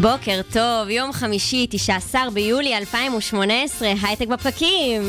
[0.00, 5.02] בוקר טוב, יום חמישי, 19 ביולי 2018, הייטק בפקקים.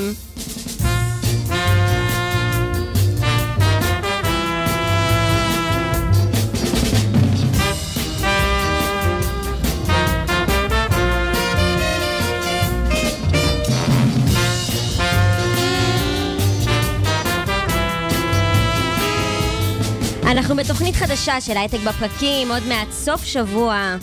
[20.23, 23.97] אנחנו בתוכנית חדשה של הייטק בפקקים, עוד מעט סוף שבוע.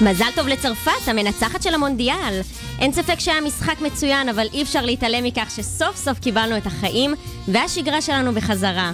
[0.00, 2.40] מזל טוב לצרפת, המנצחת של המונדיאל.
[2.80, 7.14] אין ספק שהיה משחק מצוין, אבל אי אפשר להתעלם מכך שסוף סוף קיבלנו את החיים
[7.48, 8.92] והשגרה שלנו בחזרה.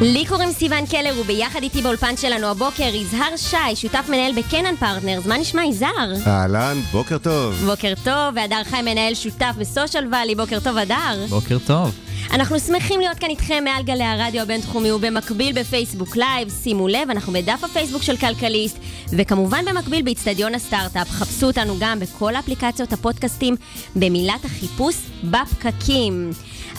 [0.00, 5.26] לי קוראים סיון קלר, וביחד איתי באולפן שלנו הבוקר יזהר שי, שותף מנהל ב-Canaan Partners.
[5.26, 6.12] מה נשמע יזהר?
[6.26, 7.54] אהלן, בוקר טוב.
[7.54, 11.26] בוקר טוב, והדר חי מנהל שותף ב-Social Valley, בוקר טוב הדר.
[11.28, 12.07] בוקר טוב.
[12.30, 17.32] אנחנו שמחים להיות כאן איתכם מעל גלי הרדיו הבינתחומי ובמקביל בפייסבוק live, שימו לב, אנחנו
[17.32, 21.10] בדף הפייסבוק של כלכליסט, וכמובן במקביל באיצטדיון הסטארט-אפ.
[21.10, 23.56] חפשו אותנו גם בכל אפליקציות הפודקאסטים
[23.96, 26.30] במילת החיפוש בפקקים.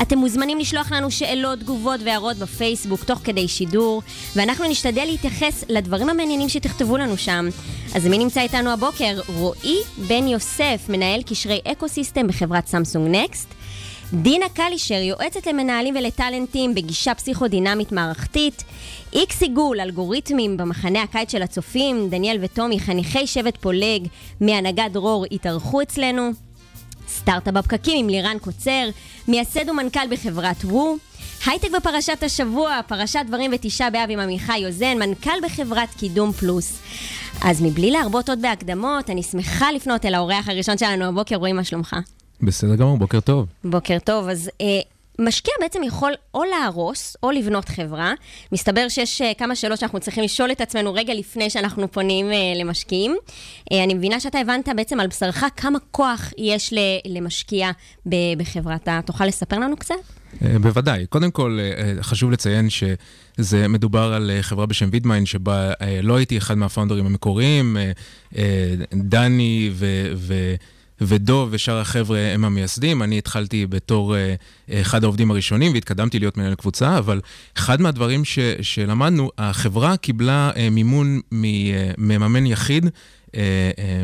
[0.01, 4.01] אתם מוזמנים לשלוח לנו שאלות, תגובות והערות בפייסבוק תוך כדי שידור,
[4.35, 7.49] ואנחנו נשתדל להתייחס לדברים המעניינים שתכתבו לנו שם.
[7.95, 9.19] אז מי נמצא איתנו הבוקר?
[9.27, 13.58] רועי בן יוסף, מנהל קשרי ecosystem בחברת סמסונג Next.
[14.13, 18.63] דינה קלישר, יועצת למנהלים ולטאלנטים בגישה פסיכודינמית מערכתית.
[19.13, 22.09] איקס עיגול, אלגוריתמים במחנה הקיץ של הצופים.
[22.09, 24.07] דניאל וטומי, חניכי שבט פולג
[24.41, 26.29] מהנהגת דרור, התארחו אצלנו.
[27.09, 28.89] סטארט-אפ בפקקים עם לירן קוצר,
[29.27, 30.97] מייסד ומנכ"ל בחברת וו.
[31.45, 36.79] הייטק בפרשת השבוע, פרשת דברים ותשעה באב עם עמיחי יוזן, מנכ"ל בחברת קידום פלוס.
[37.41, 41.63] אז מבלי להרבות עוד בהקדמות, אני שמחה לפנות אל האורח הראשון שלנו הבוקר, רועי, מה
[41.63, 41.95] שלומך?
[42.41, 43.45] בסדר גמור, בוקר טוב.
[43.63, 44.81] בוקר טוב, אז אה,
[45.19, 48.13] משקיע בעצם יכול או להרוס או לבנות חברה.
[48.51, 52.53] מסתבר שיש אה, כמה שאלות שאנחנו צריכים לשאול את עצמנו רגע לפני שאנחנו פונים אה,
[52.55, 53.15] למשקיעים.
[53.71, 56.73] אה, אני מבינה שאתה הבנת בעצם על בשרך כמה כוח יש
[57.05, 57.71] למשקיע
[58.37, 58.75] בחברה.
[58.75, 59.95] אתה תוכל לספר לנו קצת?
[60.61, 61.05] בוודאי.
[61.05, 61.59] קודם כל,
[62.01, 65.71] חשוב לציין שזה מדובר על חברה בשם וידמיין, שבה
[66.03, 67.77] לא הייתי אחד מהפאונדרים המקוריים.
[68.93, 70.11] דני ו...
[70.15, 70.55] ו
[71.01, 76.55] ודוב ושאר החבר'ה הם המייסדים, אני התחלתי בתור uh, אחד העובדים הראשונים והתקדמתי להיות מנהל
[76.55, 77.21] קבוצה, אבל
[77.57, 81.19] אחד מהדברים ש, שלמדנו, החברה קיבלה uh, מימון
[81.97, 82.85] מממן יחיד,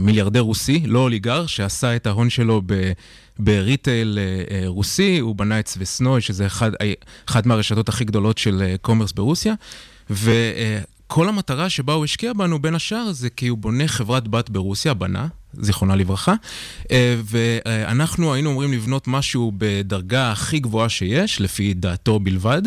[0.01, 2.91] מיליארדר רוסי, לא אוליגרך, שעשה את ההון שלו ב...
[3.39, 4.19] ב-retail
[4.65, 6.71] רוסי, הוא בנה את סוויאזנוי, שזה אחד,
[7.29, 9.53] אחד מהרשתות הכי גדולות של commerce ברוסיה,
[10.09, 10.31] ו...
[10.31, 14.49] אה, כל המטרה שבה הוא השקיע בנו, בין השאר, זה כי הוא בונה חברת בת
[14.49, 15.27] ברוסיה, בנה,
[15.59, 16.33] זיכרונה לברכה,
[17.25, 22.61] ואנחנו היינו אמורים לבנות משהו בדרגה הכי גבוהה שיש, לפי דעתו בלבד,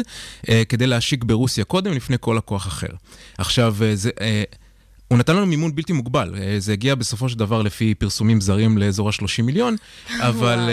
[0.68, 2.88] כדי להשיק ברוסיה קודם, לפני כל לקוח אחר.
[3.38, 4.10] עכשיו, זה...
[5.08, 9.08] הוא נתן לנו מימון בלתי מוגבל, זה הגיע בסופו של דבר לפי פרסומים זרים לאזור
[9.08, 9.76] ה-30 מיליון,
[10.28, 10.70] אבל...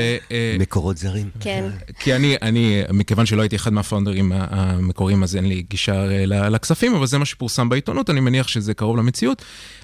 [0.59, 1.29] מקורות זרים.
[1.39, 1.69] כן.
[1.99, 7.07] כי אני, אני, מכיוון שלא הייתי אחד מהפאונדרים המקוריים, אז אין לי גישה לכספים, אבל
[7.07, 9.41] זה מה שפורסם בעיתונות, אני מניח שזה קרוב למציאות.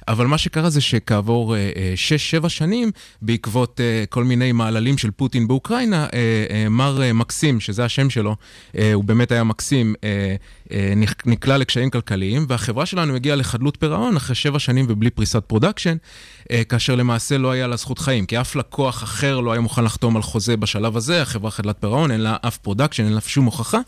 [0.07, 1.55] אבל מה שקרה זה שכעבור
[2.43, 2.91] 6-7 שנים,
[3.21, 3.79] בעקבות
[4.09, 6.07] כל מיני מעללים של פוטין באוקראינה,
[6.69, 8.35] מר מקסים, שזה השם שלו,
[8.93, 9.95] הוא באמת היה מקסים,
[11.25, 15.97] נקלע לקשיים כלכליים, והחברה שלנו הגיעה לחדלות פירעון אחרי שבע שנים ובלי פריסת production,
[16.69, 20.15] כאשר למעשה לא היה לה זכות חיים, כי אף לקוח אחר לא היה מוכן לחתום
[20.15, 23.79] על חוזה בשלב הזה, החברה חדלת פירעון, אין לה אף production, אין לה שום הוכחה,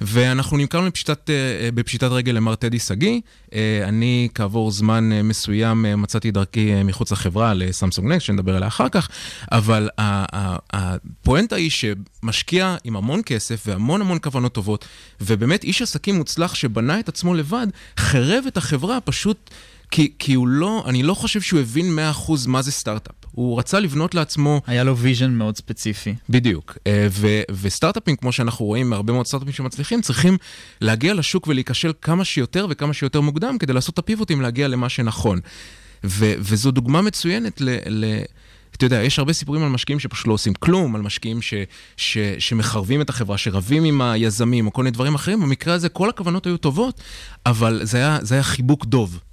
[0.00, 1.30] ואנחנו נמכרנו בפשיטת,
[1.74, 3.20] בפשיטת רגל למר טדי שגיא.
[3.84, 9.08] אני כעבור זמן מסוים מצאתי דרכי מחוץ לחברה לסמסונג Next, שנדבר עליה אחר כך,
[9.52, 9.88] אבל
[10.72, 14.84] הפואנטה היא שמשקיע עם המון כסף והמון המון כוונות טובות,
[15.20, 17.66] ובאמת איש עסקים מוצלח שבנה את עצמו לבד,
[17.98, 19.50] חרב את החברה פשוט...
[19.90, 21.98] כי, כי הוא לא, אני לא חושב שהוא הבין
[22.28, 23.14] 100% מה זה סטארט-אפ.
[23.32, 24.60] הוא רצה לבנות לעצמו...
[24.66, 26.14] היה לו vision מאוד ספציפי.
[26.28, 26.78] בדיוק.
[27.10, 27.26] ו,
[27.62, 30.36] וסטארט-אפים, כמו שאנחנו רואים מהרבה מאוד סטארט-אפים שמצליחים, צריכים
[30.80, 35.40] להגיע לשוק ולהיכשל כמה שיותר וכמה שיותר מוקדם כדי לעשות את הפיבוטים להגיע למה שנכון.
[36.04, 37.78] ו, וזו דוגמה מצוינת ל...
[37.88, 38.04] ל
[38.76, 41.54] אתה יודע, יש הרבה סיפורים על משקיעים שפשוט לא עושים כלום, על משקיעים ש,
[41.96, 45.40] ש, שמחרבים את החברה, שרבים עם היזמים או כל מיני דברים אחרים.
[45.40, 47.00] במקרה הזה כל הכוונות היו טובות,
[47.46, 49.27] אבל זה היה, זה היה חיבוק דוב, אה, אה,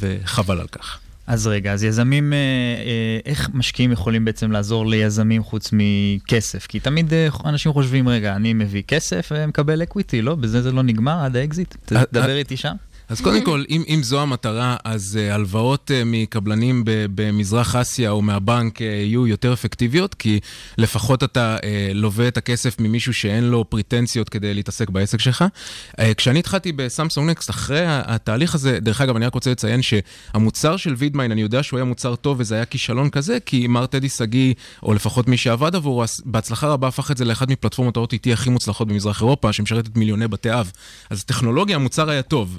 [0.00, 1.00] וחבל על כך.
[1.30, 6.66] אז רגע, אז יזמים, אה, אה, איך משקיעים יכולים בעצם לעזור ליזמים חוץ מכסף?
[6.66, 10.34] כי תמיד אה, אנשים חושבים, רגע, אני מביא כסף ומקבל אקוויטי, לא?
[10.34, 11.74] בזה זה לא נגמר עד האקזיט?
[11.92, 12.74] אה, תדבר אה, איתי שם.
[13.10, 18.10] אז קודם כל, אם, אם זו המטרה, אז אה, הלוואות אה, מקבלנים ב, במזרח אסיה
[18.10, 20.40] או מהבנק uh, יהיו יותר אפקטיביות, כי
[20.78, 21.64] לפחות אתה אה,
[21.94, 25.44] לווה את הכסף ממישהו שאין לו פריטנציות כדי להתעסק בעסק שלך.
[25.92, 30.76] אה, כשאני התחלתי בסמסונג Next, אחרי התהליך הזה, דרך אגב, אני רק רוצה לציין שהמוצר
[30.76, 34.08] של Vidmind, אני יודע שהוא היה מוצר טוב וזה היה כישלון כזה, כי מר טדי
[34.08, 38.50] שגיא, או לפחות מי שעבד עבורו, בהצלחה רבה הפך את זה לאחת מפלטפורמות ה-OTT הכי
[38.50, 40.72] מוצלחות במזרח אירופה, שמשרתת מיליוני בתי אב.
[41.10, 42.58] אז טכנולוגיה, המוצר היה טוב.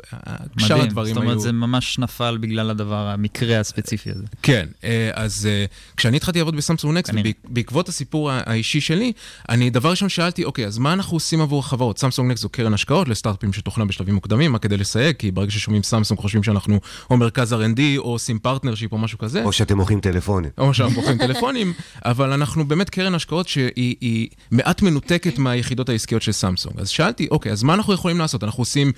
[0.57, 1.39] שאר מדהים, הדברים זאת אומרת, היו...
[1.39, 4.23] זה ממש נפל בגלל הדבר, המקרה הספציפי הזה.
[4.41, 5.65] כן, אה, אז אה,
[5.97, 7.13] כשאני התחלתי לעבוד בסמסונג Next.
[7.43, 9.11] בעקבות הסיפור האישי שלי,
[9.49, 11.99] אני דבר ראשון שאלתי, אוקיי, אז מה אנחנו עושים עבור החברות?
[11.99, 15.83] סמסונג Next זו קרן השקעות לסטארט-אפים תוכנה בשלבים מוקדמים, זה כדי לסייג, כי ברגע ששומעים
[15.83, 16.79] סמסונג חושבים שאנחנו
[17.09, 19.43] או מרכז R&D או עושים partnership או משהו כזה.
[19.43, 20.51] או שאתם מוכרים טלפונים.
[20.57, 21.73] או שאנחנו מוכרים טלפונים,
[22.05, 26.79] אבל אנחנו באמת קרן השקעות שהיא היא מעט מנותקת מהיחידות העסקיות של סמסונג.
[26.79, 28.43] אז שאלתי, אוקיי, אז מה אנחנו יכולים לעשות?
[28.43, 28.91] אנחנו עושים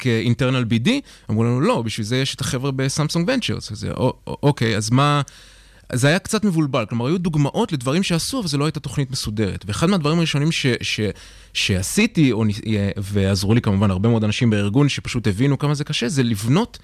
[0.00, 0.90] strategic internal BD?
[1.30, 3.72] אמרו לנו, לא, בשביל זה יש את החבר'ה בסמסונג Ventures.
[3.72, 5.22] אז "א- אוקיי, אז מה...
[5.92, 9.64] זה היה קצת מבולבל, כלומר, היו דוגמאות לדברים שעשו, אבל זו לא הייתה תוכנית מסודרת.
[9.68, 11.00] ואחד מהדברים הראשונים ש, ש,
[11.52, 12.44] שעשיתי, או,
[12.96, 16.78] ועזרו לי כמובן הרבה מאוד אנשים בארגון שפשוט הבינו כמה זה קשה, זה לבנות,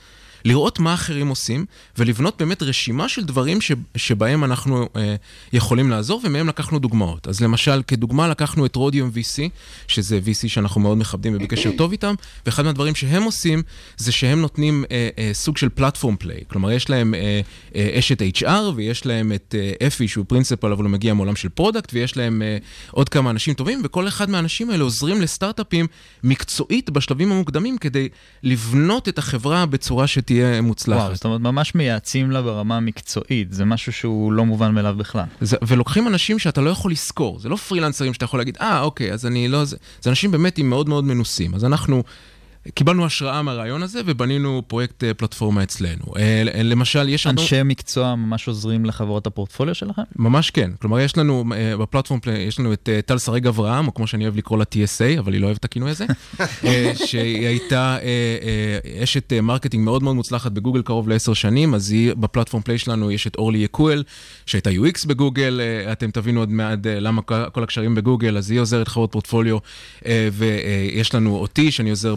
[0.46, 1.64] לראות מה אחרים עושים,
[1.98, 5.14] ולבנות באמת רשימה של דברים ש, שבהם אנחנו אה,
[5.52, 7.28] יכולים לעזור, ומהם לקחנו דוגמאות.
[7.28, 9.48] אז למשל, כדוגמה לקחנו את Rhodium VC,
[9.88, 12.14] שזה VC שאנחנו מאוד מכבדים ובקשר טוב איתם,
[12.46, 13.62] ואחד מהדברים שהם עושים,
[13.96, 16.40] זה שהם נותנים אה, אה, סוג של platform play.
[16.48, 17.40] כלומר, יש להם אה,
[17.76, 21.48] אה, אשת HR, ויש להם את אה, אפי, שהוא principal, אבל הוא מגיע מעולם של
[21.48, 22.58] product, ויש להם אה,
[22.90, 25.87] עוד כמה אנשים טובים, וכל אחד מהאנשים האלה עוזרים לסטארט-אפים
[26.25, 28.08] מקצועית בשלבים המוקדמים, כדי
[28.43, 31.00] לבנות את החברה בצורה שתהיה מוצלחת.
[31.00, 35.24] וואו, זאת אומרת, ממש מייעצים לה ברמה המקצועית, זה משהו שהוא לא מובן מאליו בכלל.
[35.40, 39.12] זה, ולוקחים אנשים שאתה לא יכול לשכור, זה לא פרילנסרים שאתה יכול להגיד, אה, אוקיי,
[39.12, 39.64] אז אני לא...
[39.64, 41.54] זה, זה אנשים באמת עם מאוד מאוד מנוסים.
[41.54, 42.02] אז אנחנו
[42.74, 46.04] קיבלנו השראה מהרעיון הזה ובנינו פרויקט אה, פלטפורמה אצלנו.
[46.18, 47.40] אה, למשל, יש לנו...
[47.40, 50.02] אנשי מקצוע ממש עוזרים לחברות הפורטפוליו שלכם?
[50.16, 50.70] ממש כן.
[50.80, 54.36] כלומר, יש לנו אה, ב-platform, יש לנו את טל שריג אברהם, או כמו שאני אוהב
[54.36, 56.06] לקרוא לה TSA, אבל היא לא אוהבת את הכינוי הזה,
[57.06, 57.98] שהיא הייתה
[59.02, 63.26] אשת marketing מאוד מאוד מוצלחת בגוגל קרוב לעשר שנים, אז היא, ב-platform play שלנו יש
[63.26, 64.02] את אורלי יקואל,
[64.46, 65.60] שהייתה UX בגוגל,
[65.92, 69.58] אתם תבינו עוד מעט למה כל- הקשרים בגוגל, אז היא עוזרת חברות פורטפוליו,
[70.32, 72.14] ויש לנו אותי, שאני עוזר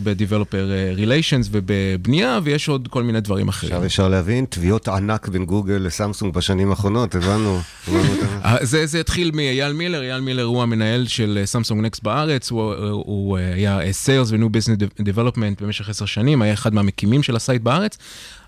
[0.54, 3.74] אה, Relations ובבנייה, ויש עוד כל מיני דברים אחרים.
[3.74, 7.60] עכשיו אפשר להבין, תביעות ענק בין גוגל לסמסונג בשנים האחרונות, הבנו.
[8.46, 12.74] אה, זה, זה התחיל מאייל מילר, אייל מילר הוא המנהל של סמסונג נקסט בארץ, הוא,
[12.90, 17.36] הוא, אה, היה sales ו new business development במשך עשר שנים, היה אחד מהמקימים של
[17.36, 17.98] ה site בארץ.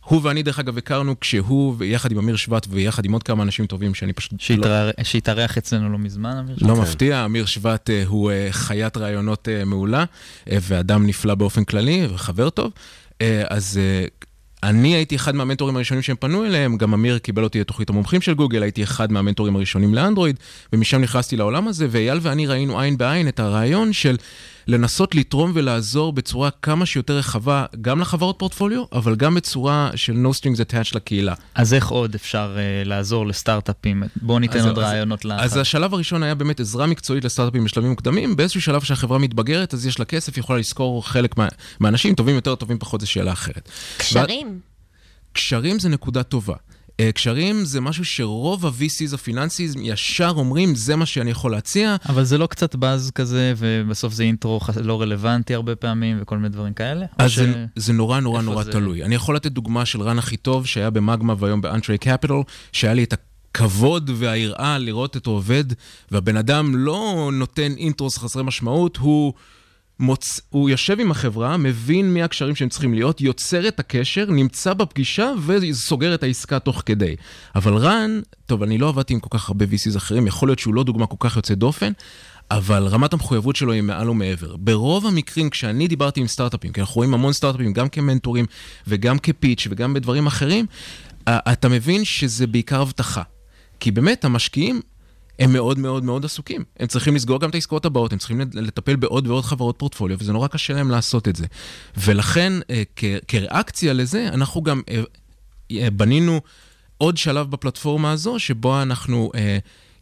[0.06, 3.66] הוא ואני דרך אגב הכרנו כשהוא, ויחד עם אמיר שבט ויחד עם עוד כמה אנשים
[3.66, 6.56] טובים שאני פשוט לא, שהתארח- שהתארח אצלנו לא מזמן, אמיר?
[6.62, 10.04] לא מפתיע, אמיר שבט אה, הוא אה, חיית רעיונות אה, מעולה,
[10.48, 12.72] ואדם נפלא באופן כללי, וחבר טוב.
[13.50, 13.80] אז
[14.64, 18.34] אני הייתי אחד מהמנטורים הראשונים שהם פנו אליהם, גם אמיר קיבל אותי לתוכנית המומחים של
[18.34, 20.36] גוגל, הייתי אחד מהמנטורים הראשונים לאנדרואיד,
[20.74, 24.16] ומשם נכנסתי לעולם הזה, ואייל ואני ראינו עין בעין את הרעיון של
[24.68, 30.38] לנסות לתרום ולעזור בצורה כמה שיותר רחבה, גם לחברות פורטפוליו, אבל גם בצורה של no
[30.40, 31.34] strings attached לקהילה.
[31.56, 34.04] אז איך עוד אפשר uh, לעזור לסטארט-אפים?
[34.22, 35.44] בואו ניתן אז- עוד אז- רעיונות לאחר.
[35.44, 38.36] אז השלב הראשון היה באמת עזרה מקצועית לסטארט-אפים בשלבים מוקדמים.
[38.36, 41.48] באיזשהו שלב שהחברה מתבגרת, אז יש לה כסף, יכולה לשכור חלק מה-
[41.80, 43.70] מהאנשים, טובים יותר, טובים פחות, זו שאלה אחרת.
[43.98, 44.60] קשרים.
[45.34, 46.56] קשרים זה נקודה טובה.
[47.00, 51.96] אה, קשרים זה משהו שרוב ה-VCs הפיננסיים ישר אומרים, זה מה שאני יכול להציע.
[52.10, 56.50] אבל זה לא קצת באז כזה, ובסוף זה אינטרו לא רלוונטי הרבה פעמים, וכל מיני
[56.50, 57.06] דברים כאלה?
[57.18, 58.72] אז ש- זה, זה נורא נורא נורא זה?
[58.72, 59.04] תלוי.
[59.04, 63.14] אני יכול לתת דוגמה של רן אחיטוב, שהיה במגמה והיום באנטרי קפיטול, שהיה לי את
[63.14, 65.64] הכבוד והיראה לראות אותו עובד,
[66.12, 69.34] והבן אדם לא נותן אינטרוס חסרי משמעות, הוא...
[70.02, 70.42] מוצ...
[70.50, 75.32] הוא יושב עם החברה, מבין מי הקשרים שהם צריכים להיות, יוצר את הקשר, נמצא בפגישה
[75.46, 77.16] וסוגר את העסקה תוך כדי.
[77.56, 80.74] אבל רן, טוב, אני לא עבדתי עם כל כך הרבה VCs אחרים, יכול להיות שהוא
[80.74, 81.92] לא דוגמה כל כך יוצאת דופן,
[82.52, 84.56] אבל רמת המחויבות שלו היא מעל ומעבר.
[84.56, 88.46] ברוב המקרים, כשאני דיברתי עם סטארט-אפים, כי אנחנו רואים המון סטארט-אפים, גם כמנטורים
[88.88, 90.66] וגם כפיץ' וגם בדברים אחרים,
[91.30, 93.22] אתה מבין שזה בעיקר הבטחה.
[93.80, 94.82] כי באמת, המשקיעים
[95.42, 96.64] הם מאוד מאוד מאוד עסוקים.
[96.80, 100.34] הם צריכים לסגור גם את העסקאות הבאות, הם צריכים לטפל בעוד ועוד חברות פורטפוליו, וזה
[100.34, 101.46] נורא קשה להם לעשות את זה.
[101.98, 102.84] ולכן, אה,
[103.28, 105.02] כריאקציה לזה, אנחנו גם אה,
[105.72, 106.42] אה, בנינו
[106.98, 109.32] עוד שלב בפלטפורמה הזו, שבו אנחנו...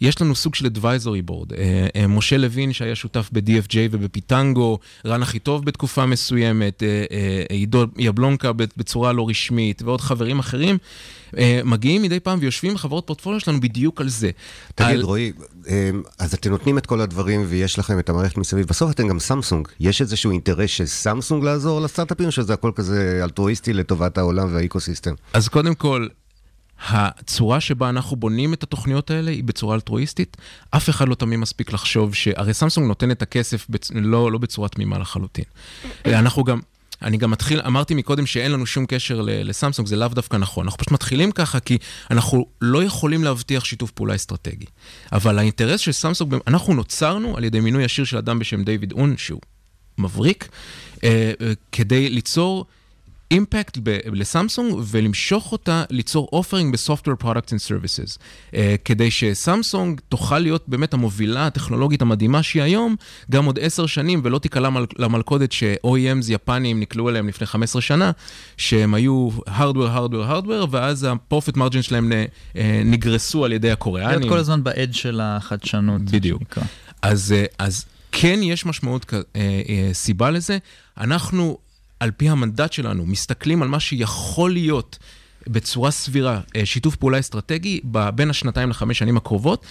[0.02, 1.54] יש לנו סוג של advisory board.
[1.58, 7.04] אה, אה, משה לוין, שהיה שותף ב-DFJ ובפיטנגו, רן אחיטוב בתקופה מסוימת, אה,
[7.50, 10.78] עידו יבלונקה בצורה לא רשמית, ועוד חברים אחרים,
[11.66, 14.30] מגיעים מדי פעם ויושבים בחברות פורטפוליו שלנו בדיוק על זה.
[14.76, 15.32] תגיד, על- רועי,
[16.20, 18.66] אז אתם נותנים את כל הדברים ויש לכם את המערכת מסביב.
[18.68, 19.68] בסוף אתם גם סמסונג.
[19.80, 25.14] יש איזשהו אינטרס של סמסונג לעזור לסטארט-אפים, שזה הכל כזה אלטרואיסטי לטובת העולם והאקוסיסטם?
[25.34, 26.08] אז קודם כל,
[26.88, 30.38] הצורה שבה אנחנו בונים את התוכניות האלה היא בצורה אלטרואיסטית.
[30.72, 32.28] אף אחד לא תמיד מספיק לחשוב ש...
[32.36, 33.92] הרי סמסונג נותן את הכסף בצ...
[33.96, 35.46] לא, לא בצורה תמימה לחלוטין.
[36.06, 36.60] אנחנו גם...
[37.02, 40.66] אני גם מתחיל, אמרתי מקודם שאין לנו שום קשר לסמסונג, זה לאו דווקא נכון.
[40.66, 41.78] אנחנו פשוט מתחילים ככה כי
[42.12, 44.66] אנחנו לא יכולים להבטיח שיתוף פעולה אסטרטגי.
[45.12, 49.18] אבל האינטרס של סמסונג, אנחנו נוצרנו על ידי מינוי ישיר של אדם בשם דיוויד אן,
[49.18, 49.42] שהוא
[49.98, 50.50] מבריק,
[51.04, 52.66] אה, אה, כדי ליצור
[53.32, 53.78] אימפקט
[54.12, 58.18] לסמסונג ולמשוך אותה ליצור offering ב-Software Products and Services.
[58.52, 58.56] Uh,
[58.86, 62.96] כדי שסמסונג תוכל להיות באמת המובילה הטכנולוגית המדהימה שהיא היום,
[63.32, 68.12] גם עוד עשר שנים, ולא תיקלע מל- למלכודת ש-OEMs יפניים נקלעו אליהם לפני 15 שנה,
[68.58, 72.26] שהם היו Hardware, Hardware, Hardware, ואז ה-Profit Margin שלהם נ-
[72.58, 74.30] אה, נגרסו על ידי להיות הקוריאנים.
[74.30, 76.02] כל הזמן בעד של החדשנות.
[76.02, 76.58] בדיוק.
[77.02, 79.62] אז, אה, אז כן יש משמעות, אה,
[79.94, 80.58] סיבה לזה.
[80.98, 81.58] אנחנו,
[82.00, 84.98] על פי המנדט שלנו, מסתכלים על מה שיכול להיות
[85.48, 87.82] בצורה סבירה, אה, שיתוף פעולה אסטרטגי
[88.16, 89.66] בין השנתיים לחמש שנים הקרובות.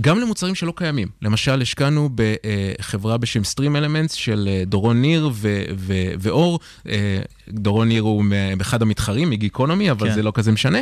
[0.00, 1.08] גם למוצרים שלא קיימים.
[1.22, 6.60] למשל, השקענו בחברה בשם Stream Elements של אה, דורון ניר ו- ו- ואור.
[6.88, 8.24] אה, דורון ניר הוא
[8.60, 10.14] אחד המתחרים מגיקונומי, אבל כן.
[10.14, 10.78] זה לא כזה משנה.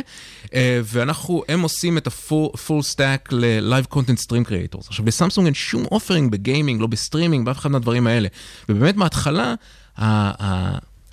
[0.53, 4.87] אה, ואנחנו, הם עושים את ה-full stack ל-Live Content Stream Creators.
[4.87, 8.27] עכשיו, לסמסונג אין שום offering בגיימינג, לא בסטרימינג, באף אחד מהדברים האלה.
[8.69, 9.55] ובאמת, מההתחלה,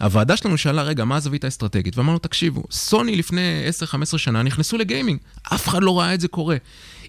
[0.00, 1.98] הוועדה שלנו שאלה, רגע, מה הזווית האסטרטגית?
[1.98, 3.40] ואמרנו, תקשיבו, סוני לפני
[4.14, 5.18] 10-15 שנה נכנסו לגיימינג,
[5.54, 6.56] אף אחד לא ראה את זה קורה.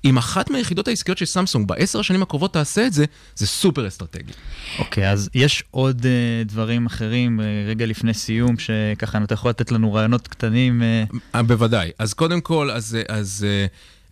[0.05, 3.05] אם אחת מהיחידות העסקיות של סמסונג בעשר השנים הקרובות תעשה את זה,
[3.35, 4.31] זה סופר אסטרטגי.
[4.79, 9.71] אוקיי, אז יש עוד uh, דברים אחרים, uh, רגע לפני סיום, שככה אתה יכול לתת
[9.71, 10.81] לנו רעיונות קטנים.
[10.81, 11.91] Uh, אה, בוודאי.
[11.99, 13.65] אז קודם כל, אז, אז אה,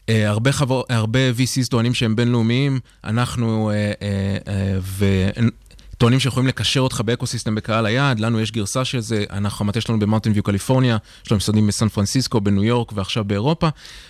[0.10, 5.06] אה, הרבה, חבר, הרבה VCs טוענים שהם בינלאומיים, אנחנו אה, אה, אה, ו...
[6.00, 10.00] טוענים שיכולים לקשר אותך באקוסיסטם בקהל היעד, לנו יש גרסה של זה, אנחנו, המטה שלנו
[10.00, 13.70] במאונטין ויו קליפורניה, יש לנו משרדים בסן פרנסיסקו, בניו יורק ועכשיו באירופה,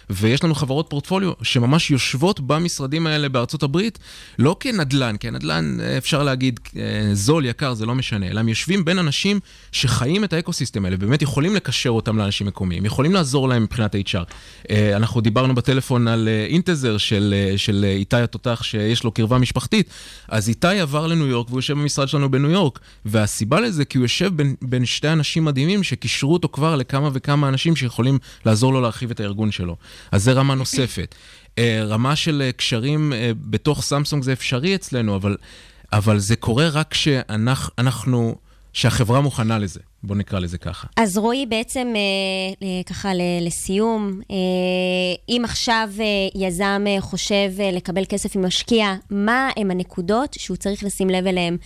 [0.10, 4.00] ויש לנו חברות פורטפוליו שממש יושבות במשרדים האלה בארצות הברית,
[4.40, 8.50] לא כנדל"ן, כי הנדל"ן אה, אפשר להגיד אה, זול, יקר, זה לא משנה, אלא הם
[8.50, 9.40] יושבים בין אנשים
[9.72, 14.34] שחיים את האקוסיסטם האלה, ובאמת יכולים לקשר אותם לאנשים מקומיים, יכולים לעזור להם מבחינת HR.
[14.70, 19.90] אה, אנחנו דיברנו בטלפון על אינטזר של, של איתי התותח, שיש לו קרבה משפחתית,
[20.28, 24.06] אז איתי עבר לניו יורק והוא יושב במשרד שלנו בניו יורק, והסיבה לזה כי הוא
[24.06, 28.82] יושב בין, בין שתי אנשים מדהימים שקישרו אותו כבר לכמה וכמה אנשים שיכולים לעזור לו
[28.82, 29.76] להרחיב את הארגון שלו.
[30.12, 31.16] אז זה רמה נוספת.
[31.58, 35.38] אה, רמה של אה, קשרים אה, בתוך סמסונג זה אפשרי אצלנו, אבל,
[35.94, 38.36] אבל זה קורה רק כשאנחנו,
[38.74, 40.88] שהחברה מוכנה לזה, בוא נקרא לזה ככה.
[40.98, 43.10] אז רועי, בעצם אה, אה, ככה
[43.42, 44.36] לסיום, אה,
[45.30, 45.90] אם עכשיו
[46.36, 51.58] יזם חושב לקבל כסף ממשקיע, מה הם הנקודות שהוא צריך לשים לב אליהן?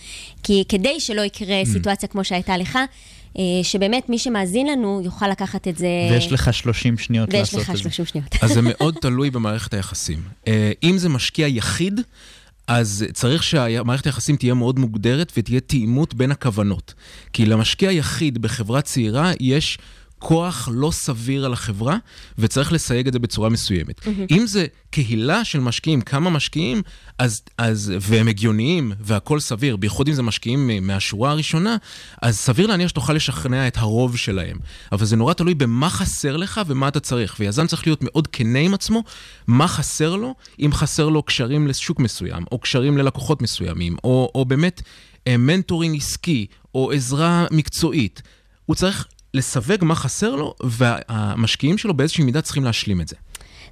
[0.42, 1.66] כי כדי שלא יקרה Mm.
[1.66, 2.78] סיטואציה כמו שהייתה לך,
[3.62, 5.86] שבאמת מי שמאזין לנו יוכל לקחת את זה...
[6.10, 7.82] ויש לך 30 שניות ויש לעשות לך את זה.
[7.82, 8.28] 30 שניות.
[8.42, 10.22] אז זה מאוד תלוי במערכת היחסים.
[10.82, 12.00] אם זה משקיע יחיד,
[12.66, 16.94] אז צריך שהמערכת היחסים תהיה מאוד מוגדרת ותהיה תאימות בין הכוונות.
[17.32, 19.78] כי למשקיע יחיד בחברה צעירה יש...
[20.26, 21.96] כוח לא סביר על החברה,
[22.38, 24.00] וצריך לסייג את זה בצורה מסוימת.
[24.00, 24.08] Mm-hmm.
[24.30, 26.82] אם זה קהילה של משקיעים, כמה משקיעים,
[27.18, 31.76] אז, אז, והם הגיוניים והכול סביר, בייחוד אם זה משקיעים מהשורה הראשונה,
[32.22, 34.56] אז סביר להניח שתוכל לשכנע את הרוב שלהם.
[34.92, 37.36] אבל זה נורא תלוי במה חסר לך ומה אתה צריך.
[37.40, 39.02] ויזם צריך להיות מאוד כנה עם עצמו,
[39.46, 44.44] מה חסר לו, אם חסר לו קשרים לשוק מסוים, או קשרים ללקוחות מסוימים, או, או
[44.44, 44.82] באמת
[45.26, 48.22] אה, מנטורינג עסקי, או עזרה מקצועית.
[48.66, 53.16] הוא צריך לסווג מה חסר לו, והמשקיעים שלו באיזושהי מידה צריכים להשלים את זה.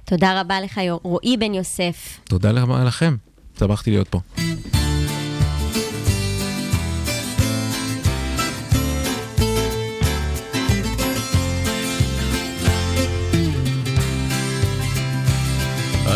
[0.05, 2.19] תודה רבה לך, רועי בן יוסף.
[2.23, 3.15] תודה רבה לכם,
[3.59, 4.19] שמחתי להיות פה.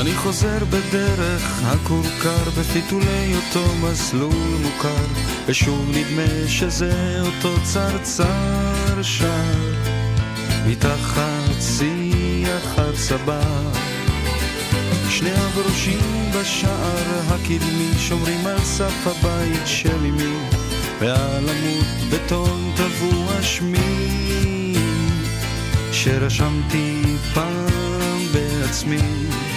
[0.01, 5.06] אני חוזר בדרך הכורכר בפיתולי אותו מסלול מוכר
[5.46, 9.74] ושוב נדמה שזה אותו צרצר שר
[10.66, 13.42] מתחת שיח הצבא
[15.10, 20.38] שני הברושים בשער הקדמי שומרים על סף הבית של אמי
[21.00, 24.74] ועל עמוד בטון טבוע שמי
[25.92, 27.01] שרשמתי
[27.34, 27.68] פעם
[28.70, 29.57] עצמי.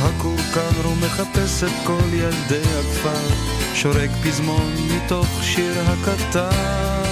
[0.00, 3.34] הכורכר ומחפש את כל ילדי הכפר.
[3.74, 7.07] שורק פזמון מתוך שיר הקטר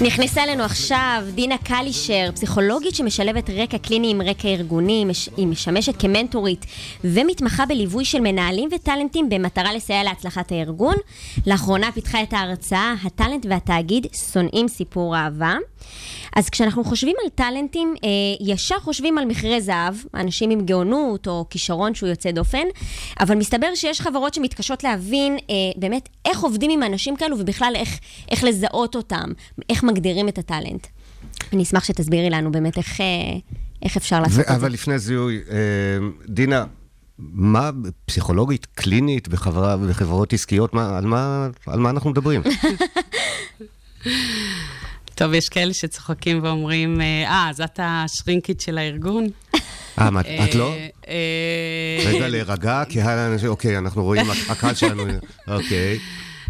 [0.00, 5.04] נכנסה אלינו עכשיו דינה קלישר, פסיכולוגית שמשלבת רקע קליני עם רקע ארגוני.
[5.36, 6.66] היא משמשת כמנטורית
[7.04, 10.94] ומתמחה בליווי של מנהלים וטאלנטים במטרה לסייע להצלחת הארגון.
[11.46, 15.56] לאחרונה פיתחה את ההרצאה "הטאלנט והתאגיד שונאים סיפור אהבה".
[16.36, 18.08] אז כשאנחנו חושבים על טאלנטים, אה,
[18.40, 22.66] ישר חושבים על מכרה זהב, אנשים עם גאונות או כישרון שהוא יוצא דופן,
[23.20, 27.98] אבל מסתבר שיש חברות שמתקשות להבין אה, באמת איך עובדים עם אנשים כאלו ובכלל איך,
[28.30, 29.32] איך לזהות אותם,
[29.70, 30.86] איך מגדירים את הטאלנט.
[31.52, 33.06] אני אשמח שתסבירי לנו באמת איך, אה,
[33.82, 34.54] איך אפשר לעשות את זה.
[34.54, 35.56] אבל לפני זיהוי, אה,
[36.28, 36.64] דינה,
[37.18, 37.70] מה
[38.04, 42.42] פסיכולוגית, קלינית, בחברה, בחברות עסקיות, מה, על, מה, על מה אנחנו מדברים?
[45.14, 49.26] טוב, יש כאלה שצוחקים ואומרים, אה, אז את השרינקית של הארגון?
[49.98, 50.74] אה, מה, את לא?
[51.08, 55.02] אה, רגע, להירגע, קהל האנשים, אוקיי, אנחנו רואים, הקהל שלנו,
[55.48, 55.98] אוקיי.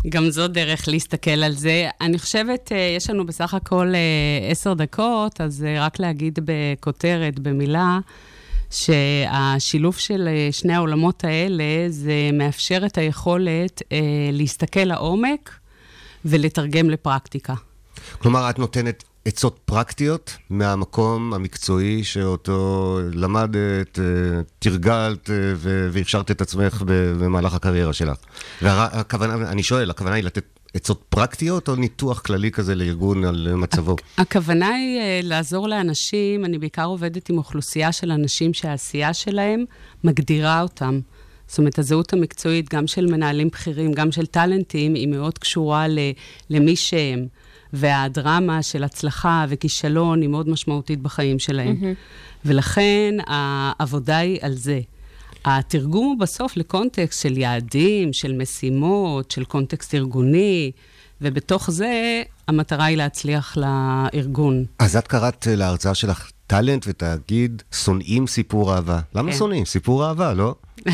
[0.08, 1.88] גם זו דרך להסתכל על זה.
[2.00, 7.38] אני חושבת, אה, יש לנו בסך הכל אה, עשר דקות, אז אה, רק להגיד בכותרת,
[7.38, 7.98] במילה,
[8.70, 13.82] שהשילוב של שני העולמות האלה, זה מאפשר את היכולת
[14.32, 15.50] להסתכל לעומק
[16.24, 17.54] ולתרגם לפרקטיקה.
[18.18, 24.04] כלומר, את נותנת עצות פרקטיות מהמקום המקצועי שאותו למדת, אה,
[24.58, 25.34] תרגלת אה,
[25.90, 28.16] והכשרת את עצמך במהלך הקריירה שלך.
[28.62, 33.96] והכוונה, אני שואל, הכוונה היא לתת עצות פרקטיות או ניתוח כללי כזה לארגון על מצבו?
[34.18, 39.64] הכוונה היא אה, לעזור לאנשים, אני בעיקר עובדת עם אוכלוסייה של אנשים שהעשייה שלהם
[40.04, 41.00] מגדירה אותם.
[41.46, 45.86] זאת אומרת, הזהות המקצועית, גם של מנהלים בכירים, גם של טאלנטים, היא מאוד קשורה
[46.50, 47.26] למי שהם.
[47.72, 51.76] והדרמה של הצלחה וכישלון היא מאוד משמעותית בחיים שלהם.
[51.80, 52.44] Mm-hmm.
[52.44, 54.80] ולכן העבודה היא על זה.
[55.44, 60.70] התרגום הוא בסוף לקונטקסט של יעדים, של משימות, של קונטקסט ארגוני,
[61.20, 64.64] ובתוך זה המטרה היא להצליח לארגון.
[64.78, 69.00] אז את קראת להרצאה שלך טאלנט ותאגיד, שונאים סיפור אהבה.
[69.14, 69.38] למה כן.
[69.38, 69.64] שונאים?
[69.64, 70.54] סיפור אהבה, לא?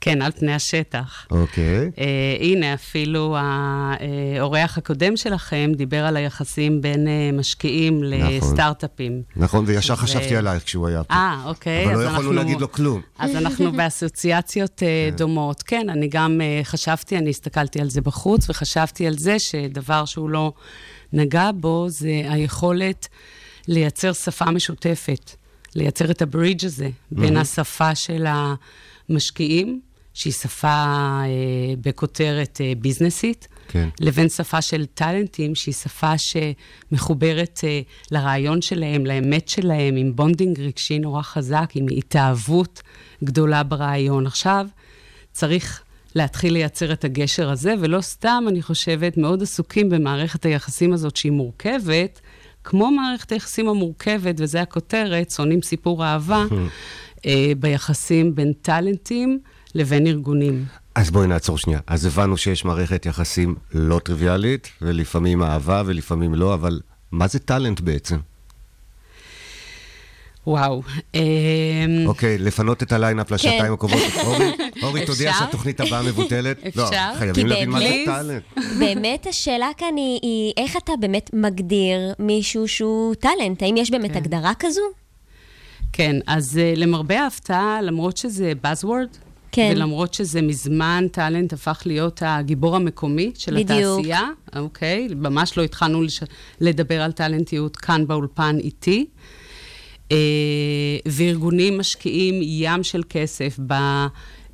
[0.00, 1.26] כן, על פני השטח.
[1.30, 1.90] אוקיי.
[1.96, 2.00] Uh,
[2.40, 8.36] הנה, אפילו האורח הקודם שלכם דיבר על היחסים בין uh, משקיעים נכון.
[8.36, 9.22] לסטארט-אפים.
[9.36, 11.14] נכון, וישר ו- חשבתי עלייך כשהוא היה פה.
[11.14, 11.84] אה, אוקיי.
[11.84, 13.00] אבל אז לא יכולנו אנחנו- להגיד לו כלום.
[13.18, 15.62] אז אנחנו באסוציאציות uh, דומות.
[15.62, 20.30] כן, אני גם uh, חשבתי, אני הסתכלתי על זה בחוץ, וחשבתי על זה שדבר שהוא
[20.30, 20.52] לא
[21.12, 23.08] נגע בו, זה היכולת
[23.68, 25.30] לייצר שפה משותפת,
[25.74, 28.26] לייצר את הברידג' הזה בין השפה של
[29.08, 29.80] המשקיעים,
[30.14, 31.26] שהיא שפה אה,
[31.80, 33.88] בכותרת אה, ביזנסית, כן.
[34.00, 40.98] לבין שפה של טאלנטים, שהיא שפה שמחוברת אה, לרעיון שלהם, לאמת שלהם, עם bonding רגשי
[40.98, 42.82] נורא חזק, עם התאהבות
[43.24, 44.26] גדולה ברעיון.
[44.26, 44.66] עכשיו,
[45.32, 45.82] צריך
[46.14, 51.32] להתחיל לייצר את הגשר הזה, ולא סתם, אני חושבת, מאוד עסוקים במערכת היחסים הזאת שהיא
[51.32, 52.20] מורכבת,
[52.64, 56.44] כמו מערכת היחסים המורכבת, וזה הכותרת, שונאים סיפור אהבה,
[57.26, 59.38] אה, ביחסים בין טאלנטים
[59.74, 60.64] לבין ארגונים.
[60.94, 61.80] אז בואי נעצור שנייה.
[61.86, 66.80] אז הבנו שיש מערכת יחסים לא טריוויאלית, ולפעמים אהבה ולפעמים לא, אבל
[67.12, 68.16] מה זה טאלנט בעצם?
[70.46, 70.82] וואו.
[71.14, 71.20] אמ,
[72.06, 73.72] אוקיי, לפנות את הליינאפ לשעתיים כן.
[73.72, 74.00] הקרובות.
[74.26, 74.50] אורי,
[74.82, 75.32] אורי, תודיע?
[75.32, 76.58] שהתוכנית הבאה מבוטלת.
[76.76, 77.10] לא, אפשר?
[77.18, 78.42] חייבים כי להבין מה זה טאלנט.
[78.80, 83.62] באמת השאלה כאן היא, איך אתה באמת מגדיר מישהו שהוא טאלנט?
[83.62, 84.82] האם יש באמת הגדרה כזו?
[85.92, 89.16] כן, אז uh, למרבה ההפתעה, למרות שזה Buzzword,
[89.52, 89.72] כן.
[89.76, 93.98] ולמרות שזה מזמן טאלנט הפך להיות הגיבור המקומי של בדיוק.
[93.98, 94.22] התעשייה,
[94.56, 95.08] אוקיי?
[95.16, 96.20] ממש לא התחלנו לש...
[96.60, 99.06] לדבר על טאלנטיות כאן באולפן איתי.
[100.12, 100.16] אה,
[101.06, 103.58] וארגונים משקיעים ים של כסף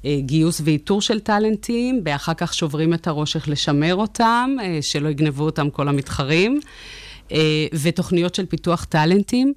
[0.04, 5.44] בגיוס ואיתור של טאלנטים, ואחר כך שוברים את הראש איך לשמר אותם, אה, שלא יגנבו
[5.44, 6.60] אותם כל המתחרים,
[7.32, 9.52] אה, ותוכניות של פיתוח טאלנטים.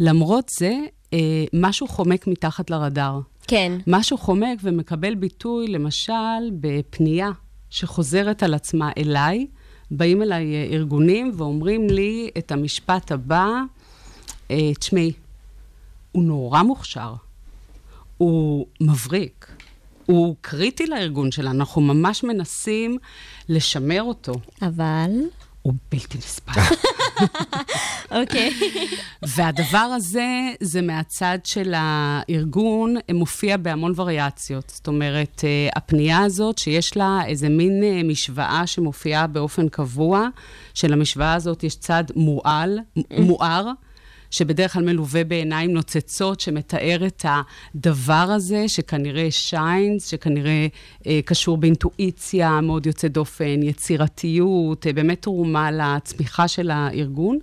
[0.00, 0.72] למרות זה,
[1.12, 3.20] אה, משהו חומק מתחת לרדאר.
[3.46, 3.72] כן.
[3.86, 7.30] משהו חומק ומקבל ביטוי, למשל, בפנייה
[7.70, 9.46] שחוזרת על עצמה אליי
[9.90, 13.48] באים אליי ארגונים ואומרים לי את המשפט הבא,
[14.78, 15.12] תשמעי,
[16.14, 17.14] הוא נורא מוכשר,
[18.18, 19.46] הוא מבריק,
[20.06, 22.98] הוא קריטי לארגון שלנו, אנחנו ממש מנסים
[23.48, 24.32] לשמר אותו.
[24.62, 25.10] אבל...
[25.62, 26.62] הוא בלתי נסבל.
[28.20, 28.50] אוקיי.
[29.22, 30.26] והדבר הזה,
[30.60, 34.72] זה מהצד של הארגון, מופיע בהמון וריאציות.
[34.76, 40.28] זאת אומרת, אה, הפנייה הזאת, שיש לה איזה מין אה, משוואה שמופיעה באופן קבוע,
[40.74, 42.78] שלמשוואה הזאת יש צד מועל,
[43.18, 43.70] מואר.
[44.34, 50.66] שבדרך כלל מלווה בעיניים נוצצות, שמתאר את הדבר הזה, שכנראה שיינס, שכנראה
[51.06, 57.38] אה, קשור באינטואיציה מאוד יוצאת דופן, יצירתיות, אה, באמת תרומה לצמיחה של הארגון.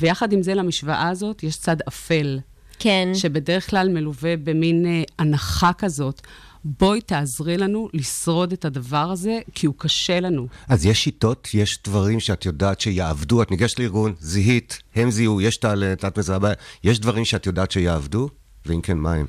[0.00, 2.38] ויחד עם זה, למשוואה הזאת יש צד אפל.
[2.78, 3.08] כן.
[3.14, 6.20] שבדרך כלל מלווה במין אה, הנחה כזאת.
[6.68, 10.46] בואי תעזרי לנו לשרוד את הדבר הזה, כי הוא קשה לנו.
[10.68, 15.56] אז יש שיטות, יש דברים שאת יודעת שיעבדו, את ניגשת לארגון, זיהית, הם זיהו, יש
[15.56, 18.28] טאלנט, את מזהה בעיה, יש דברים שאת יודעת שיעבדו?
[18.66, 19.26] ואם כן, מה הם?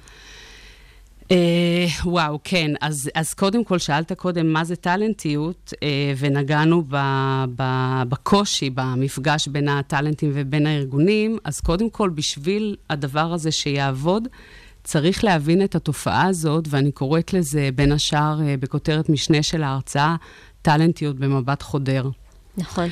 [1.31, 2.71] אה, וואו, כן.
[2.81, 6.95] אז, אז קודם כל, שאלת קודם מה זה טאלנטיות, אה, ונגענו ב,
[7.55, 7.63] ב,
[8.09, 14.27] בקושי במפגש בין הטאלנטים ובין הארגונים, אז קודם כל, בשביל הדבר הזה שיעבוד,
[14.87, 20.15] צריך להבין את התופעה הזאת, ואני קוראת לזה, בין השאר, אה, בכותרת משנה של ההרצאה,
[20.61, 22.09] טאלנטיות במבט חודר.
[22.57, 22.89] נכון,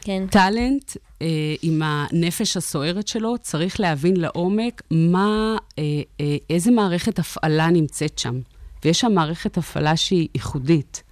[0.00, 0.26] כן.
[0.30, 1.26] טאלנט אה,
[1.62, 5.82] עם הנפש הסוערת שלו, צריך להבין לעומק מה, אה,
[6.20, 8.40] אה, איזה מערכת הפעלה נמצאת שם.
[8.84, 11.02] ויש שם מערכת הפעלה שהיא ייחודית.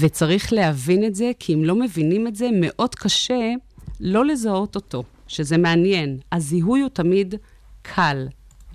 [0.00, 3.52] וצריך להבין את זה, כי אם לא מבינים את זה, מאוד קשה
[4.00, 6.18] לא לזהות אותו, שזה מעניין.
[6.32, 7.34] הזיהוי הוא תמיד
[7.82, 8.26] קל.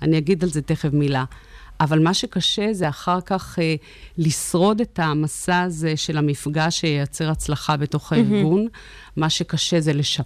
[0.02, 1.24] אני אגיד על זה תכף מילה.
[1.80, 3.76] אבל מה שקשה זה אחר כך אה,
[4.18, 8.66] לשרוד את המסע הזה של המפגש שייצר הצלחה בתוך הארגון.
[8.66, 9.12] Mm-hmm.
[9.16, 10.20] מה שקשה זה לש...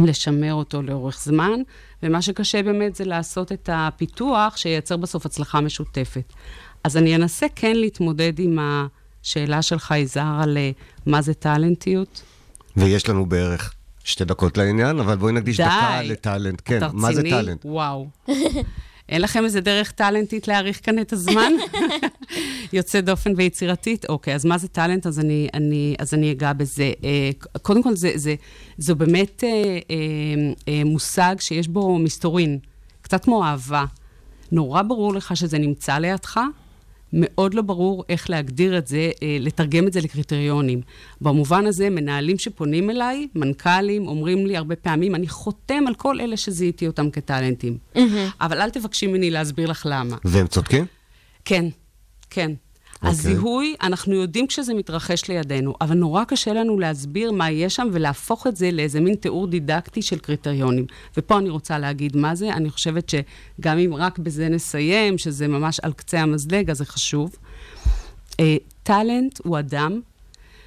[0.00, 1.60] לשמר אותו לאורך זמן,
[2.02, 6.32] ומה שקשה באמת זה לעשות את הפיתוח שייצר בסוף הצלחה משותפת.
[6.84, 10.70] אז אני אנסה כן להתמודד עם השאלה שלך, יזהר, על אה,
[11.06, 12.22] מה זה טאלנטיות.
[12.76, 15.66] ויש לנו בערך שתי דקות לעניין, אבל בואי נקדיש די.
[15.66, 16.62] דקה לטאלנט.
[16.64, 17.22] כן, מה זה?
[17.22, 17.64] טאלנט?
[17.64, 18.08] וואו.
[19.08, 21.52] אין לכם איזה דרך טאלנטית להאריך כאן את הזמן?
[22.72, 24.04] יוצא דופן ויצירתית?
[24.08, 25.06] אוקיי, אז מה זה טאלנט?
[25.06, 26.92] אז אני, אני, אז אני אגע בזה.
[27.04, 27.30] אה,
[27.62, 28.34] קודם כל, זה, זה,
[28.78, 29.78] זו באמת אה,
[30.68, 32.58] אה, מושג שיש בו מסתורין,
[33.02, 33.84] קצת כמו אהבה.
[34.52, 36.40] נורא ברור לך שזה נמצא לידך,
[37.12, 40.80] מאוד לא ברור איך להגדיר את זה, אה, לתרגם את זה לקריטריונים.
[41.20, 46.36] במובן הזה, מנהלים שפונים אליי, מנכ"לים, אומרים לי הרבה פעמים, אני חותם על כל אלה
[46.36, 47.78] שזיהיתי אותם כטאלנטים.
[48.40, 50.16] אבל אל תבקשי ממני להסביר לך למה.
[50.24, 50.86] והם צודקים?
[51.44, 51.64] כן,
[52.30, 52.52] כן.
[52.98, 53.10] אוקיי.
[53.10, 58.46] הזיהוי, אנחנו יודעים כשזה מתרחש לידינו, אבל נורא קשה לנו להסביר מה יש שם ולהפוך
[58.46, 60.86] את זה לאיזה מין תיאור דידקטי של קריטריונים.
[61.16, 62.52] ופה אני רוצה להגיד מה זה.
[62.52, 67.36] אני חושבת שגם אם רק בזה נסיים, שזה ממש על קצה המזלג, אז זה חשוב.
[68.40, 70.00] אה, טאלנט הוא אדם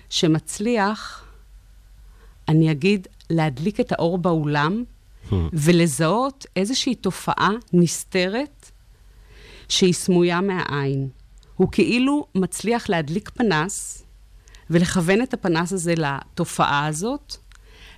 [0.10, 1.26] שמצליח,
[2.48, 4.84] אני אגיד, להדליק את האור באולם
[5.54, 8.72] ולזהות איזושהי תופעה נסתרת
[9.70, 11.10] שהיא סמויה מהעין.
[11.62, 14.04] הוא כאילו מצליח להדליק פנס
[14.70, 17.36] ולכוון את הפנס הזה לתופעה הזאת,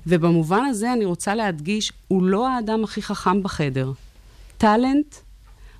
[0.08, 3.92] ובמובן הזה אני רוצה להדגיש, הוא לא האדם הכי חכם בחדר.
[4.58, 5.16] טאלנט,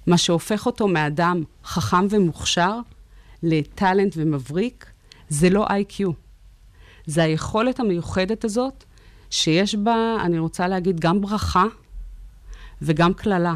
[0.08, 2.80] מה שהופך אותו מאדם חכם ומוכשר
[3.44, 4.86] לטאלנט ומבריק,
[5.30, 6.12] זה לא איי-קיו.
[7.06, 8.84] זה היכולת המיוחדת הזאת,
[9.30, 11.66] שיש בה, אני רוצה להגיד, גם ברכה
[12.82, 13.54] וגם קללה.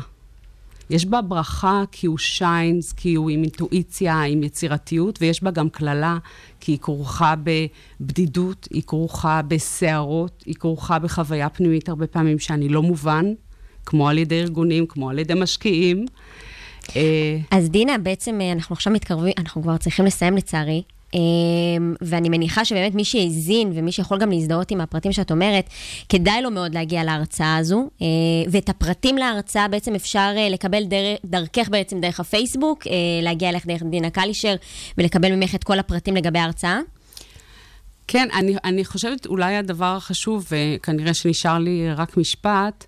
[0.89, 5.69] יש בה ברכה כי הוא שיינס, כי הוא עם אינטואיציה, עם יצירתיות, ויש בה גם
[5.69, 6.17] קללה,
[6.59, 7.33] כי היא כרוכה
[7.99, 13.25] בבדידות, היא כרוכה בסערות, היא כרוכה בחוויה פנימית הרבה פעמים שאני לא מובן,
[13.85, 16.05] כמו על ידי ארגונים, כמו על ידי משקיעים.
[16.95, 20.83] אה, אז דינה, בעצם אה, אנחנו עכשיו מתקרבים, אנחנו כבר צריכים לסיים לצערי.
[21.15, 21.19] אה,
[22.01, 25.69] ואני מניחה שבאמת מי שהאזין ומי שיכול גם להזדהות עם הפרטים שאת אומרת,
[26.09, 27.89] כדאי לו מאוד להגיע להרצאה הזו.
[28.01, 28.07] אה,
[28.51, 33.65] ואת הפרטים להרצאה בעצם אפשר אה, לקבל דר, דרכך בעצם דרך הפייסבוק, אה, להגיע אליך
[33.65, 34.55] דרך דינה קלישר
[34.97, 36.79] ולקבל ממך את כל הפרטים לגבי ההרצאה.
[38.07, 42.85] כן, אני, אני חושבת אולי הדבר החשוב, וכנראה שנשאר לי רק משפט,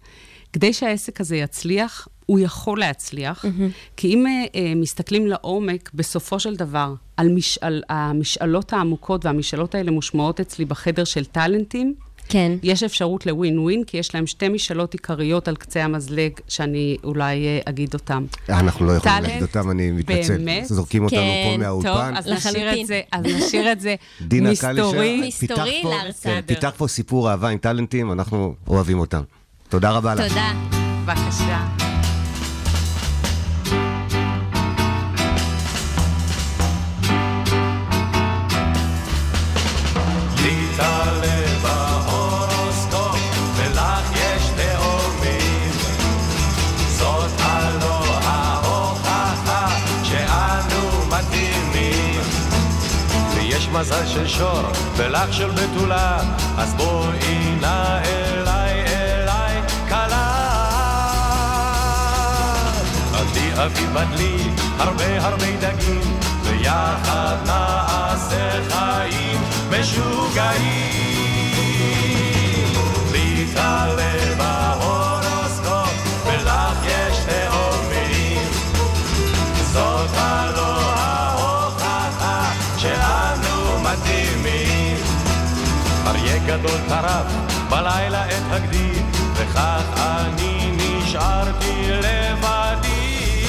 [0.53, 3.96] כדי שהעסק הזה יצליח, הוא יכול להצליח, mm-hmm.
[3.98, 10.39] כי אם uh, מסתכלים לעומק, בסופו של דבר, על משאל, המשאלות העמוקות, והמשאלות האלה מושמעות
[10.39, 11.94] אצלי בחדר של טאלנטים,
[12.30, 12.52] כן.
[12.63, 17.46] יש אפשרות לווין ווין, כי יש להם שתי משאלות עיקריות על קצה המזלג, שאני אולי
[17.46, 18.26] אה, אגיד אותן.
[18.50, 20.38] אנחנו לא יכולים להגיד אותם, אני מתנצל.
[20.38, 20.65] באמת?
[20.65, 21.89] זורקים אותנו פה כן, מהאולפן.
[21.89, 22.82] טוב, אז נשאיר.
[22.82, 24.72] את זה, אז נשאיר את זה דינה קלישר,
[25.28, 25.80] מסתורי.
[25.84, 26.34] פה- להרצאה.
[26.34, 29.22] כן, פיתח פה סיפור אהבה עם טאלנטים, אנחנו אוהבים אותם.
[29.70, 30.28] תודה רבה לך.
[30.28, 30.52] תודה.
[31.06, 31.79] בבקשה.
[53.80, 54.62] מזל של שור,
[54.96, 56.20] ולך של בתולה,
[56.58, 60.28] אז בואי נא אליי, אליי, כלה.
[63.13, 64.38] עדי אבי בדלי,
[64.78, 71.00] הרבה הרבה דגים, ויחד נעשה חיים משוגעים.
[73.12, 73.46] לי
[87.69, 88.91] בלילה את הגדי,
[89.34, 93.45] וכך אני נשארתי לבדי.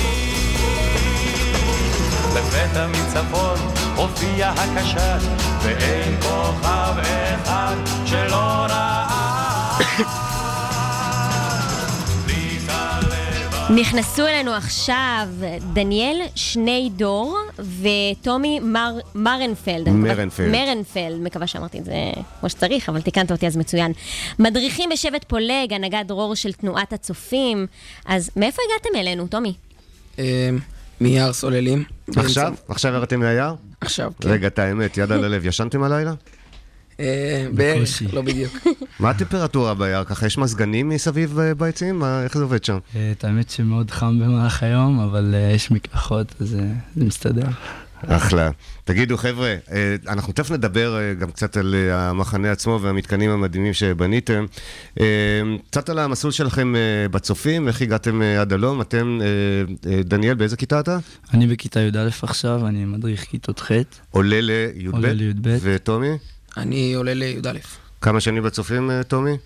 [2.35, 3.59] לפתע מצפון
[3.97, 5.21] הופיע הקשת,
[5.63, 6.95] ואין כוכב
[7.35, 8.20] אחד שלא
[13.77, 15.29] נכנסו אלינו עכשיו
[15.73, 17.39] דניאל שניידור
[17.81, 19.89] וטומי מר, מרנפלד.
[19.89, 20.49] מרנפלד.
[20.49, 21.95] מרנפלד, מקווה שאמרתי את זה
[22.41, 23.93] כמו שצריך, אבל תיקנת אותי אז מצוין.
[24.39, 27.67] מדריכים בשבט פולג, הנהגת דרור של תנועת הצופים.
[28.07, 29.55] אז מאיפה הגעתם אלינו, טומי?
[30.19, 30.51] אה,
[31.01, 31.85] מיער סוללים.
[32.17, 32.55] עכשיו?
[32.69, 33.55] עכשיו ירדתם מהיער?
[33.81, 34.29] עכשיו, כן.
[34.29, 36.13] רגע, את האמת, יד על הלב, ישנתם הלילה?
[37.01, 38.07] אה, בערך, בקושי.
[38.13, 38.53] לא בדיוק.
[39.01, 40.05] מה הטמפרטורה ביער?
[40.05, 41.53] ככה יש מזגנים מסביב אה?
[41.93, 42.79] מה- איך זה עובד שם?
[42.97, 46.63] אה, את האמת שמאוד חם במהלך היום, אבל יש מקלחות, אז זה
[46.97, 47.47] מסתדר.
[48.07, 48.51] אחלה.
[48.85, 49.55] תגידו, חבר'ה,
[50.09, 54.47] אנחנו תכף נדבר גם קצת על המחנה עצמו והמתקנים המדהימים שבניתם.
[55.71, 56.75] קצת על המסלול שלכם
[57.11, 58.81] בצופים, איך הגעתם עד הלום.
[58.81, 59.19] אתם,
[60.05, 60.99] דניאל, באיזה כיתה אתה?
[61.35, 63.71] אני בכיתה י"א עכשיו, אני מדריך כיתות ח'.
[64.11, 64.95] עולה לי"ב.
[64.95, 65.59] עולה לי"ב.
[65.63, 66.11] וטומי?
[66.61, 67.59] אני עולה לי"א,
[68.01, 69.37] כמה שנים בצופים, אה, טומי?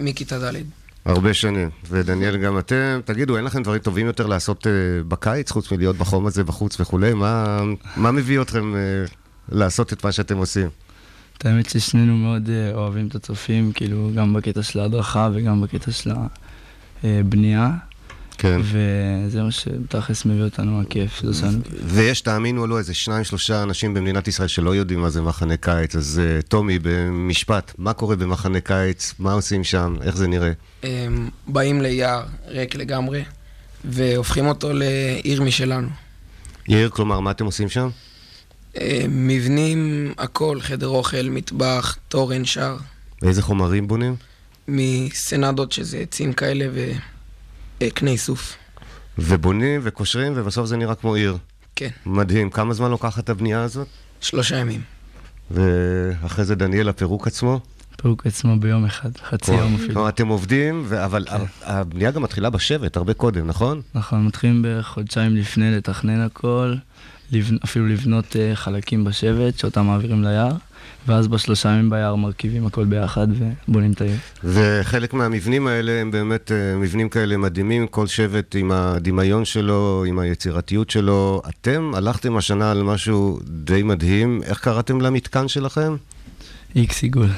[0.00, 0.62] מכיתה ד'.
[1.04, 1.70] הרבה שנים.
[1.88, 4.72] ודניאל, גם אתם, תגידו, אין לכם דברים טובים יותר לעשות אה,
[5.08, 7.14] בקיץ, חוץ מלהיות בחום הזה בחוץ וכולי?
[7.14, 7.62] מה,
[7.96, 8.80] מה מביא אתכם אה,
[9.48, 10.68] לעשות את מה שאתם עושים?
[11.38, 15.92] את האמת ששנינו מאוד אה, אוהבים את הצופים, כאילו, גם בקטע של ההדרכה וגם בקטע
[15.92, 16.10] של
[17.04, 17.70] הבנייה.
[18.38, 18.60] כן.
[18.62, 21.80] וזה מה שתכלס מביא אותנו הכיף, זה עושה לנו כיף.
[21.84, 25.56] ויש, תאמינו או לא, איזה שניים, שלושה אנשים במדינת ישראל שלא יודעים מה זה מחנה
[25.56, 25.96] קיץ.
[25.96, 29.14] אז uh, טומי, במשפט, מה קורה במחנה קיץ?
[29.18, 29.96] מה עושים שם?
[30.02, 30.52] איך זה נראה?
[30.84, 31.06] אה,
[31.46, 33.24] באים ליער ריק לגמרי,
[33.84, 35.88] והופכים אותו לעיר משלנו.
[36.68, 37.88] יאיר, כלומר, מה אתם עושים שם?
[38.80, 42.76] אה, מבנים, הכל, חדר אוכל, מטבח, תורן, שער,
[43.22, 44.16] ואיזה חומרים בונים?
[44.68, 46.68] מסנדות שזה עצים כאלה
[47.80, 48.56] וקני איסוף.
[49.18, 51.38] ובונים וקושרים, ובסוף זה נראה כמו עיר.
[51.76, 52.50] כן, מדהים.
[52.50, 53.86] כמה זמן לוקחת הבנייה הזאת?
[54.20, 54.80] שלושה ימים.
[55.50, 57.60] ואחרי זה דניאל, הפירוק עצמו?
[58.02, 59.94] פירוק עצמו ביום אחד, חצי יום אפילו.
[59.94, 61.04] כלומר, אתם עובדים, ו...
[61.04, 61.24] אבל
[61.62, 63.80] הבנייה גם מתחילה בשבט הרבה קודם, נכון?
[63.94, 66.74] נכון, מתחילים בערך חודשיים לפני לתכנן הכל,
[67.32, 67.56] לבנ...
[67.64, 70.52] אפילו לבנות uh, חלקים בשבט שאותם מעבירים ליער,
[71.08, 73.26] ואז בשלושה ימים ביער מרכיבים הכל ביחד
[73.68, 74.16] ובונים את העיר.
[74.44, 80.18] וחלק מהמבנים האלה הם באמת אה, מבנים כאלה מדהימים, כל שבט עם הדמיון שלו, עם
[80.18, 81.42] היצירתיות שלו.
[81.48, 85.96] אתם הלכתם השנה על משהו די מדהים, איך קראתם למתקן שלכם?
[86.76, 87.28] איקס עיגול?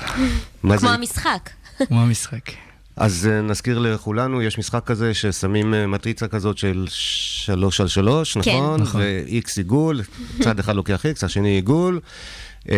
[0.62, 1.50] כמו המשחק.
[1.88, 2.50] כמו המשחק.
[2.96, 8.38] אז אה, נזכיר לכולנו, יש משחק כזה ששמים אה, מטריצה כזאת של שלוש על שלוש,
[8.38, 8.40] כן.
[8.40, 8.80] נכון?
[8.80, 9.00] נכון.
[9.00, 10.00] ו-X עיגול,
[10.42, 12.00] צד אחד לוקח X, השני עיגול.
[12.70, 12.76] אה,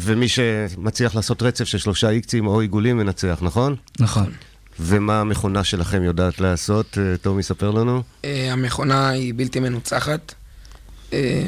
[0.00, 3.76] ומי שמצליח לעשות רצף של שלושה איקסים או עיגולים מנצח, נכון?
[4.00, 4.32] נכון.
[4.80, 6.98] ומה המכונה שלכם יודעת לעשות?
[6.98, 8.02] אה, טומי, ספר לנו.
[8.24, 10.34] אה, המכונה היא בלתי מנוצחת.
[11.12, 11.46] אה,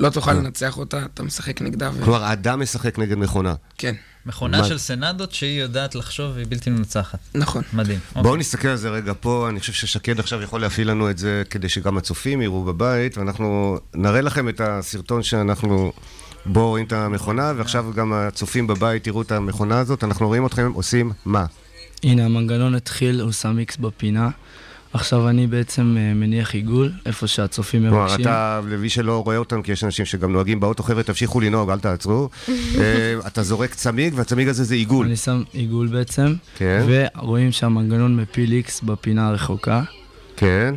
[0.00, 1.90] לא תוכל לנצח אותה, אתה משחק נגדה.
[1.94, 2.02] ו...
[2.04, 3.54] כלומר, האדם משחק נגד מכונה.
[3.78, 3.94] כן,
[4.26, 7.18] מכונה מה- של סנדות שהיא יודעת לחשוב והיא בלתי מנצחת.
[7.34, 7.62] נכון.
[7.72, 7.98] מדהים.
[8.12, 8.40] בואו אוקיי.
[8.40, 11.68] נסתכל על זה רגע פה, אני חושב ששקד עכשיו יכול להפעיל לנו את זה כדי
[11.68, 15.92] שגם הצופים יראו בבית, ואנחנו נראה לכם את הסרטון שאנחנו
[16.48, 20.72] בו רואים את המכונה, ועכשיו גם הצופים בבית יראו את המכונה הזאת, אנחנו רואים אתכם
[20.74, 21.44] עושים מה?
[22.02, 24.28] הנה, המנגנון התחיל, הוא שם איקס בפינה,
[24.92, 28.20] עכשיו אני בעצם אה, מניח עיגול, איפה שהצופים כלומר, מבקשים.
[28.20, 31.78] אתה, למי שלא רואה אותם, כי יש אנשים שגם נוהגים באוטו, חבר'ה, תמשיכו לנהוג, אל
[31.78, 32.28] תעצרו.
[32.48, 32.54] אה,
[33.26, 35.06] אתה זורק צמיג, והצמיג הזה זה עיגול.
[35.06, 36.86] אני שם עיגול בעצם, כן.
[36.86, 39.82] ורואים שהמנגנון מפיל איקס בפינה הרחוקה.
[40.36, 40.74] כן.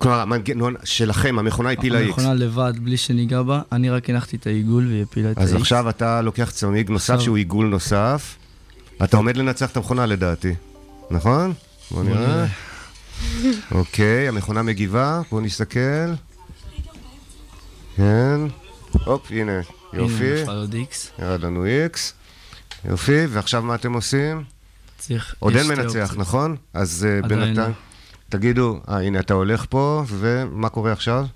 [0.00, 2.18] כלומר, המנגנון שלכם, המכונה הפילה איקס.
[2.18, 5.42] המכונה לבד, בלי שניגע בה, אני רק הנחתי את העיגול והיא הפילה את ה-X.
[5.44, 8.36] אז עכשיו אתה לוקח צמיג נוסף שהוא עיגול נוסף.
[9.04, 10.54] אתה עומד לנצח את המכונה לדעתי,
[11.10, 11.52] נכון?
[11.90, 12.46] בוא בוא נראה.
[13.78, 16.12] אוקיי, המכונה מגיבה, בואו נסתכל.
[17.96, 18.40] כן.
[19.04, 19.60] הופ, הנה,
[19.92, 20.44] יופי.
[20.44, 21.22] X.
[21.22, 22.14] ירד לנו איקס.
[22.84, 24.44] יופי, ועכשיו מה אתם עושים?
[24.98, 25.34] צריך...
[25.38, 26.14] עוד יש אין מנצח.
[26.16, 26.56] נכון?
[26.74, 27.72] אז אה, עדיין בינתיים...
[28.30, 31.26] תגידו, אה, הנה אתה הולך פה, ומה קורה עכשיו?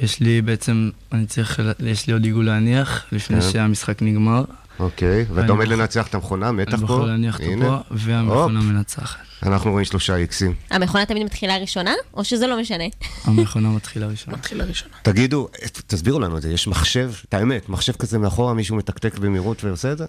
[0.00, 3.50] יש לי בעצם, אני צריך, יש לי עוד עיגול להניח, לפני כן.
[3.50, 4.44] שהמשחק נגמר.
[4.78, 6.76] אוקיי, ואתה עומד לנצח את המכונה, מתח פה.
[6.76, 7.60] אני בוחר להניח אותו.
[7.60, 9.18] פה, והמכונה הופ, מנצחת.
[9.42, 10.54] אנחנו רואים שלושה איקסים.
[10.70, 12.84] המכונה תמיד מתחילה ראשונה, או שזה לא משנה?
[13.24, 14.36] המכונה מתחילה ראשונה.
[14.36, 14.94] מתחילה ראשונה.
[15.02, 15.48] תגידו,
[15.86, 19.92] תסבירו לנו את זה, יש מחשב, את האמת, מחשב כזה מאחורה, מישהו מתקתק במהירות ועושה
[19.92, 20.04] את זה?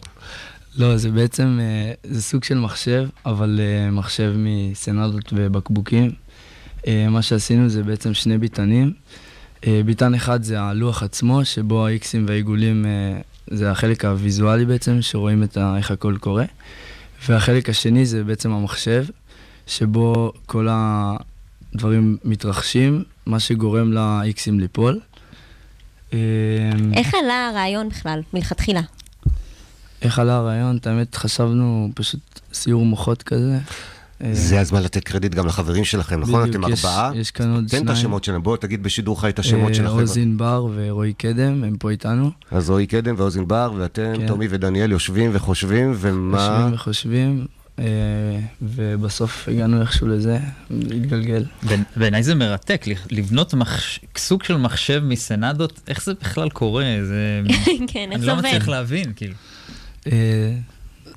[0.77, 6.11] לא, זה בעצם, אה, זה סוג של מחשב, אבל אה, מחשב מסנדות ובקבוקים.
[6.87, 8.93] אה, מה שעשינו זה בעצם שני ביטנים.
[9.85, 12.85] ביטן אחד זה הלוח עצמו, שבו האיקסים והעיגולים
[13.47, 16.45] זה החלק הוויזואלי בעצם, שרואים את ה, איך הכל קורה.
[17.27, 19.05] והחלק השני זה בעצם המחשב,
[19.67, 24.99] שבו כל הדברים מתרחשים, מה שגורם לאיקסים ליפול.
[26.93, 28.81] איך עלה הרעיון בכלל, מלכתחילה?
[30.03, 30.77] איך עלה הרעיון?
[30.77, 32.19] את האמת, חשבנו פשוט
[32.53, 33.57] סיור מוחות כזה.
[34.31, 36.49] זה הזמן לתת קרדיט גם לחברים שלכם, נכון?
[36.49, 37.11] אתם ארבעה?
[37.15, 37.87] יש כאן עוד תן את שניים.
[37.87, 40.01] השמות שלהם, בוא תגיד בשידור חי את השמות אה, של החבר'ה.
[40.01, 42.31] עוז ענבר ורועי קדם, הם פה איתנו.
[42.51, 44.27] אז רועי קדם ועוז ענבר, ואתם, כן.
[44.27, 46.37] טומי ודניאל, יושבים וחושבים, ומה...
[46.57, 47.45] יושבים וחושבים,
[47.79, 47.85] אה,
[48.61, 50.39] ובסוף הגענו איכשהו לזה,
[50.69, 51.45] להתגלגל.
[51.63, 53.53] בעיני- בעיניי זה מרתק, לבנות
[54.17, 56.85] סוג של מחשב מסנדות, איך זה בכלל קורה?
[57.07, 57.41] זה...
[57.91, 58.45] כן, איך אני זה לא עובד?
[58.45, 59.33] מצליח להבין, כאילו.
[60.07, 60.53] אה,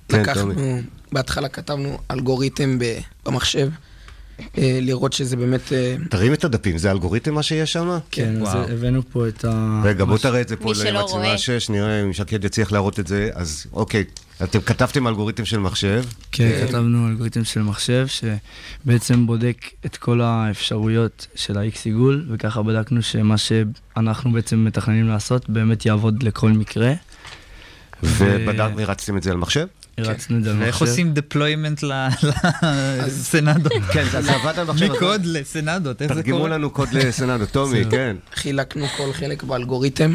[0.08, 0.52] כן, לקחנו.
[1.12, 3.68] בהתחלה כתבנו אלגוריתם ב- במחשב,
[4.58, 5.72] אה, לראות שזה באמת...
[5.72, 7.98] אה, תרים את הדפים, זה אלגוריתם מה שיש שם?
[8.10, 8.70] כן, אז.
[8.70, 9.82] הבאנו פה את ה...
[9.84, 11.38] רגע, בוא תראה את זה פה מי שלא למצלמה רואה.
[11.38, 13.30] 6, נראה אם שקד יצליח להראות את זה.
[13.34, 14.04] אז אוקיי,
[14.42, 21.26] אתם כתבתם אלגוריתם של מחשב, כן, כתבנו אלגוריתם של מחשב, שבעצם בודק את כל האפשרויות
[21.34, 26.92] של ה-X עיגול, וככה בדקנו שמה שאנחנו בעצם מתכננים לעשות באמת יעבוד לכל מקרה.
[28.02, 29.66] ובדק והרצתם את זה על מחשב?
[29.98, 30.64] הרצנו את זה על מחשב.
[30.64, 31.86] ואיך עושים deployment
[33.06, 33.72] לסנדות?
[33.92, 34.92] כן, זה עבד על מחשב.
[34.92, 36.50] מקוד לסנדות, איך זה תרגמו קורה?
[36.50, 37.84] לנו קוד לסנדו, טומי.
[37.90, 38.16] כן.
[38.34, 40.14] חילקנו כל חלק באלגוריתם,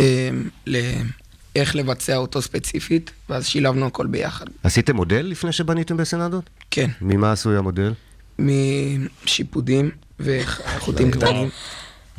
[0.00, 0.30] אה,
[0.66, 4.46] לאיך לבצע אותו ספציפית, ואז שילבנו הכל ביחד.
[4.62, 6.50] עשיתם מודל לפני שבניתם בסנדות?
[6.70, 7.92] כן, ממה עשוי המודל?
[8.38, 11.48] משיפודים וחוטים קטנים.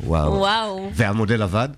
[0.00, 0.32] וואו.
[0.32, 0.90] וואו.
[0.94, 1.68] והמודל עבד?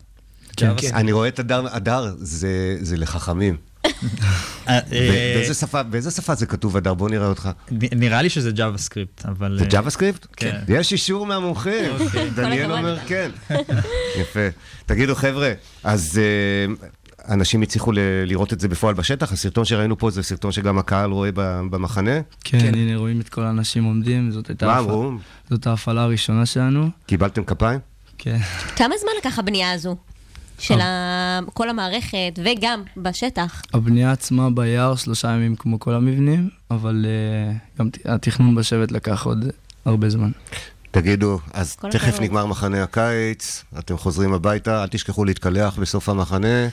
[0.76, 0.94] כן.
[0.94, 2.48] אני רואה את הדר, הדר, זה
[2.80, 3.56] זה לחכמים.
[3.84, 3.90] אה,
[4.68, 6.94] ב- אה, באיזה שפה- באיזה שפה זה כתוב, הדר?
[6.94, 7.48] בוא נראה אותך.
[7.70, 9.56] נראה לי שזה JavaScript, אבל...
[9.58, 10.26] זה אה, JavaScript?
[10.36, 10.56] כן.
[10.68, 11.90] יש אישור מהמומחים.
[12.36, 12.78] דניאל הכבוד.
[12.78, 13.30] אומר כן.
[14.20, 14.48] יפה.
[14.86, 15.52] תגידו, חבר'ה,
[15.84, 16.74] אז אה,
[17.34, 19.32] אנשים הצליחו ל- לראות את זה בפועל בשטח?
[19.32, 22.20] הסרטון שראינו פה זה סרטון שגם הקהל רואה ב- במחנה?
[22.44, 25.12] כן, הנה רואים את כל האנשים עומדים, זאת הייתה מה אמרו?
[25.50, 26.88] זאת ההפעלה הראשונה שלנו.
[27.06, 27.80] קיבלתם כפיים?
[28.18, 28.38] כן.
[28.76, 29.96] כמה זמן לקח הבנייה הזו?
[30.60, 33.62] של ה- כל המערכת, וגם בשטח.
[33.74, 39.44] הבנייה עצמה ביער שלושה ימים כמו כל המבנים, אבל אה, גם התכנון בשבט לקח עוד
[39.84, 40.30] הרבה זמן.
[40.90, 42.22] תגידו, אז תכף הכבוד.
[42.22, 46.68] נגמר מחנה הקיץ, אתם חוזרים הביתה, אל תשכחו להתקלח בסוף המחנה.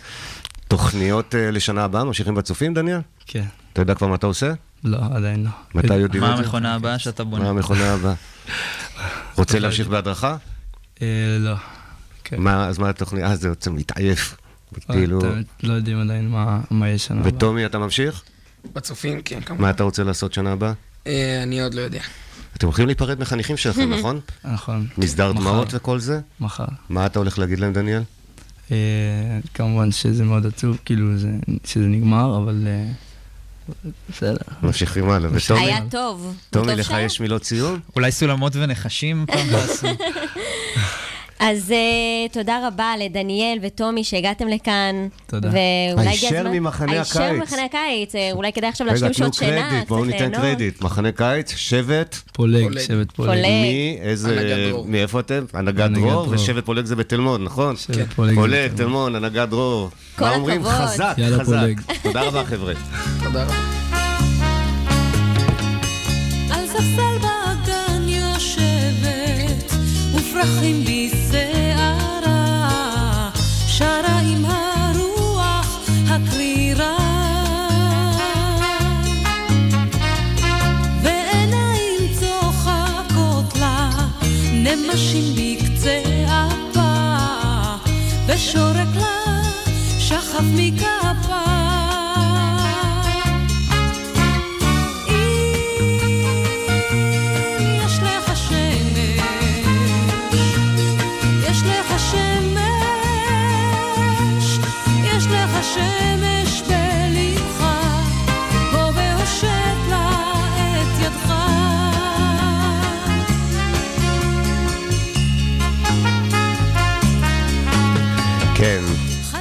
[0.67, 2.99] תוכניות אה, לשנה הבאה, ממשיכים בצופים, דניאל?
[3.25, 3.43] כן.
[3.73, 4.53] אתה יודע כבר מה אתה עושה?
[4.83, 5.49] לא, עדיין לא.
[5.75, 6.43] מתי יודעים מה את זה?
[6.43, 7.49] המכונה הבאה שאתה מה בונה?
[7.49, 8.13] המכונה הבאה?
[9.37, 10.37] רוצה להמשיך בהדרכה?
[11.01, 11.07] אה,
[11.39, 11.55] לא.
[12.29, 12.41] כן.
[12.41, 13.23] מה, אז מה התוכנית?
[13.23, 14.35] אה, זה יוצא מתעייף.
[14.89, 15.19] אה, כאילו...
[15.25, 17.31] האמת, לא יודעים עדיין מה- מה יש שנה הבאה.
[17.35, 18.23] וטומי, אתה ממשיך?
[18.73, 19.61] בצופים, כן, כמובן.
[19.63, 20.73] מה אתה רוצה לעשות שנה הבאה?
[21.07, 22.01] אה, אני עוד לא יודע.
[22.57, 24.19] אתם הולכים להיפרד מחניכים שלכם, נכון?
[24.43, 24.87] נכון.
[24.97, 25.31] מסדר.
[25.31, 26.19] דמעות וכל זה?
[26.39, 26.65] מחר.
[26.89, 28.01] מה אתה הולך להגיד להם, דניאל?
[28.71, 28.77] אה,
[29.53, 31.29] כמובן שזה מאוד עצוב, כאילו, זה-
[31.65, 32.85] שזה נגמר, אבל אה,
[34.09, 34.37] בסדר.
[34.63, 35.29] ממשיכים הלאה.
[35.33, 36.35] וטומי, היה טוב.
[36.49, 36.93] טומי, טוב לך.
[36.99, 37.79] יש מילות סיום?
[37.95, 39.87] אולי סולמות ונחשים פעם תעשו.
[41.39, 45.07] אז uh, תודה רבה לדניאל וטומי שהגעתם לכאן.
[45.27, 45.49] תודה.
[45.49, 46.51] ואולי הגיע הישר הזמן...
[46.51, 47.37] ממחנה הישר הקיץ.
[47.39, 48.15] ממחנה הקיץ.
[48.15, 49.69] אה, אולי כדאי עכשיו להשלים שעות שינה.
[49.69, 50.49] קרדיט, בואו צריך ניתן ליהנות.
[50.49, 50.81] קרדיט.
[50.81, 52.79] מחנה קיץ, שבט, פולג, פולג.
[52.81, 53.29] שבט פולג.
[53.29, 53.45] פולג.
[53.45, 54.71] מי, איזה.
[54.85, 55.45] מאיפה אתם?
[55.53, 56.27] הנהגת דרור.
[56.29, 57.75] ושבט פולג זה בתל מונד, נכון?
[57.75, 58.35] שבט פולג.
[58.35, 59.89] פולג, תל מונד, הנהגת דרור.
[60.15, 60.61] כל מה אומרים?
[60.61, 60.73] הכבוד.
[60.73, 61.57] חזק, יאללה, חזק.
[61.57, 61.81] פולג.
[62.03, 62.73] תודה רבה, חבר'ה.
[63.23, 63.53] תודה רבה.
[70.37, 72.29] ופרחים בשערה,
[73.67, 75.79] שרה עם הרוח
[76.09, 76.97] הקרירה.
[81.01, 83.89] ועיניים צוחקות לה,
[84.53, 86.95] נמשים בקצה אפה,
[88.27, 89.41] ושורק לה
[89.99, 91.56] שחף מכפה.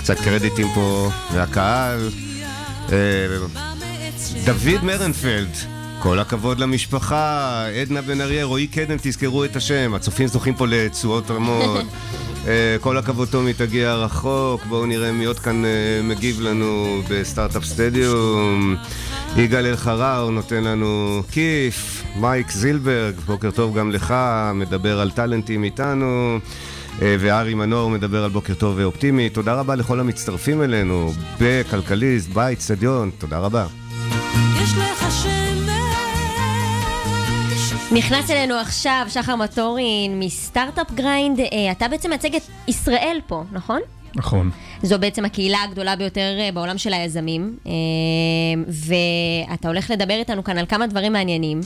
[0.07, 2.11] קצת קרדיטים פה מהקהל.
[2.93, 2.97] אה,
[4.45, 5.49] דוד מרנפלד,
[5.99, 11.31] כל הכבוד למשפחה, עדנה בן אריה, רועי קדם, תזכרו את השם, הצופים זוכים פה לתשואות
[11.31, 11.85] רמות.
[12.47, 15.71] אה, כל הכבוד תומי, תגיע רחוק, בואו נראה מי עוד כאן אה,
[16.03, 18.77] מגיב לנו בסטארט-אפ סטדיום.
[19.37, 24.15] יגאל אלחרר נותן לנו כיף, מייק זילברג, בוקר טוב גם לך,
[24.55, 26.39] מדבר על טאלנטים איתנו.
[27.03, 29.31] אה, וארי מנור מדבר על בוקר טוב ואופטימי.
[29.31, 33.67] תודה רבה לכל המצטרפים אלינו בכלכליסט, באיצטדיון, תודה רבה.
[34.63, 35.33] יש לך שמש,
[37.93, 41.41] נכנס אלינו עכשיו שחר מטורין מסטארט-אפ גריינד.
[41.41, 43.81] אה, אתה בעצם מייצג את ישראל פה, נכון?
[44.15, 44.51] נכון.
[44.83, 47.57] זו בעצם הקהילה הגדולה ביותר אה, בעולם של היזמים.
[48.69, 51.61] ואתה הולך לדבר איתנו כאן על כמה דברים מעניינים.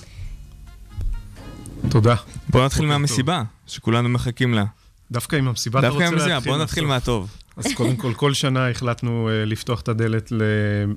[1.91, 2.15] תודה.
[2.49, 4.65] בוא נתחיל מהמסיבה, שכולנו מחכים לה.
[5.11, 6.85] דווקא עם המסיבה אתה דווקא רוצה עם להתחיל המסיבה, בוא נתחיל.
[6.85, 7.31] מהטוב.
[7.57, 10.33] אז קודם כל, כל שנה החלטנו אה, לפתוח את הדלת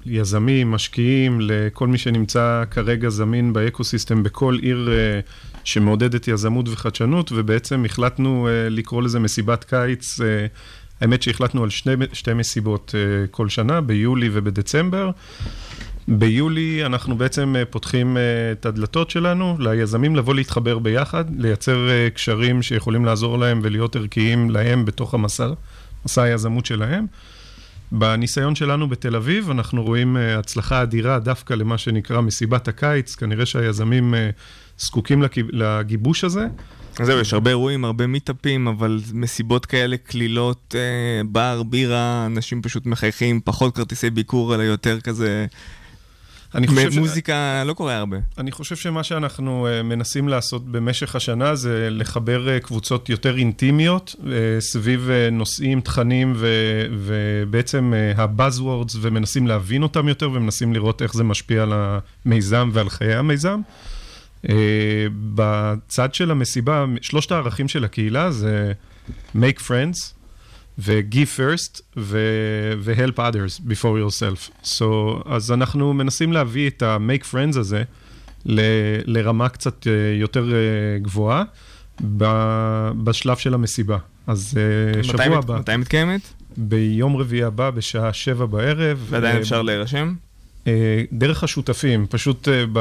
[0.05, 5.19] ליזמים, משקיעים, לכל מי שנמצא כרגע זמין באקוסיסטם בכל עיר אה,
[5.63, 10.19] שמעודדת יזמות וחדשנות, ובעצם החלטנו אה, לקרוא לזה מסיבת קיץ.
[11.01, 12.95] האמת שהחלטנו על שני, שתי מסיבות
[13.31, 15.11] כל שנה, ביולי ובדצמבר.
[16.07, 22.09] ביולי אנחנו בעצם אה, פותחים אה, את הדלתות שלנו ליזמים לבוא להתחבר ביחד, לייצר אה,
[22.09, 25.47] קשרים שיכולים לעזור להם ולהיות ערכיים להם בתוך המסע,
[26.05, 27.05] מסע היזמות שלהם.
[27.91, 34.13] בניסיון שלנו בתל אביב, אנחנו רואים הצלחה אדירה דווקא למה שנקרא מסיבת הקיץ, כנראה שהיזמים
[34.77, 36.47] זקוקים לגיב- לגיבוש הזה.
[37.01, 42.85] זהו, יש הרבה אירועים, הרבה מיטאפים, אבל מסיבות כאלה קלילות, אה, בר, בירה, אנשים פשוט
[42.85, 45.45] מחייכים, פחות כרטיסי ביקור, אלא יותר כזה...
[46.55, 48.17] אני חושב ש- מוזיקה לא קורה הרבה.
[48.37, 54.15] אני חושב שמה שאנחנו uh, מנסים לעשות במשך השנה זה לחבר uh, קבוצות יותר אינטימיות
[54.19, 54.25] uh,
[54.59, 61.63] סביב נושאים, תכנים ו- ובעצם ה-buzzwords ומנסים להבין אותם יותר ומנסים לראות איך זה משפיע
[61.63, 61.73] על
[62.25, 63.61] המיזם ועל חיי המיזם.
[65.35, 68.71] בצד של המסיבה, שלושת הערכים של הקהילה זה
[69.35, 70.13] make friends
[70.79, 74.65] ו-give first ו-help others before yourself.
[74.65, 74.83] So,
[75.25, 77.83] אז אנחנו מנסים להביא את ה-make friends הזה
[78.45, 78.59] ל-
[79.05, 80.59] לרמה קצת אה, יותר אה,
[81.01, 81.43] גבוהה
[82.17, 83.97] ב- בשלב של המסיבה.
[84.27, 84.57] אז
[84.97, 85.59] מתי שבוע מת- הבא.
[85.59, 86.21] מתי מתקיימת?
[86.57, 89.05] ביום רביעי הבא בשעה שבע בערב.
[89.09, 90.13] ועדיין אפשר להירשם?
[90.67, 92.79] אה, דרך השותפים, פשוט אה, ב...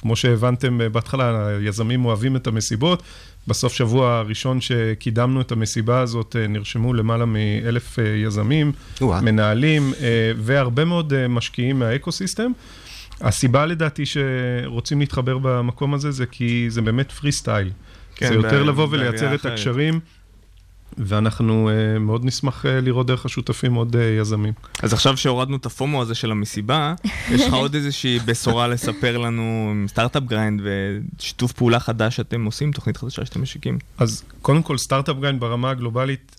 [0.00, 3.02] כמו שהבנתם בהתחלה, היזמים אוהבים את המסיבות.
[3.50, 9.20] בסוף שבוע הראשון שקידמנו את המסיבה הזאת, אה, נרשמו למעלה מאלף אה, יזמים, או-אה.
[9.20, 12.52] מנהלים אה, והרבה מאוד משקיעים מהאקוסיסטם.
[13.20, 17.70] הסיבה לדעתי שרוצים להתחבר במקום הזה זה כי זה באמת free style.
[18.16, 19.46] כן, זה יותר לבוא ולייצר את.
[19.46, 20.00] הקשרים,
[20.98, 24.52] ואנחנו אה, מאוד נשמח אה, לראות דרך השותפים עוד אה, יזמים.
[24.82, 26.94] אז עכשיו שהורדנו את ה FOMO הזה של המסיבה,
[27.32, 32.72] יש לך עוד איזושהי בשורה לספר לנו עם סטארט-אפ גריינד ושיתוף פעולה חדש שאתם עושים,
[32.72, 33.78] תוכנית חדשה שאתם משיקים.
[33.98, 36.36] אז קודם כל, סטארט-אפ גריינד ברמה הגלובלית,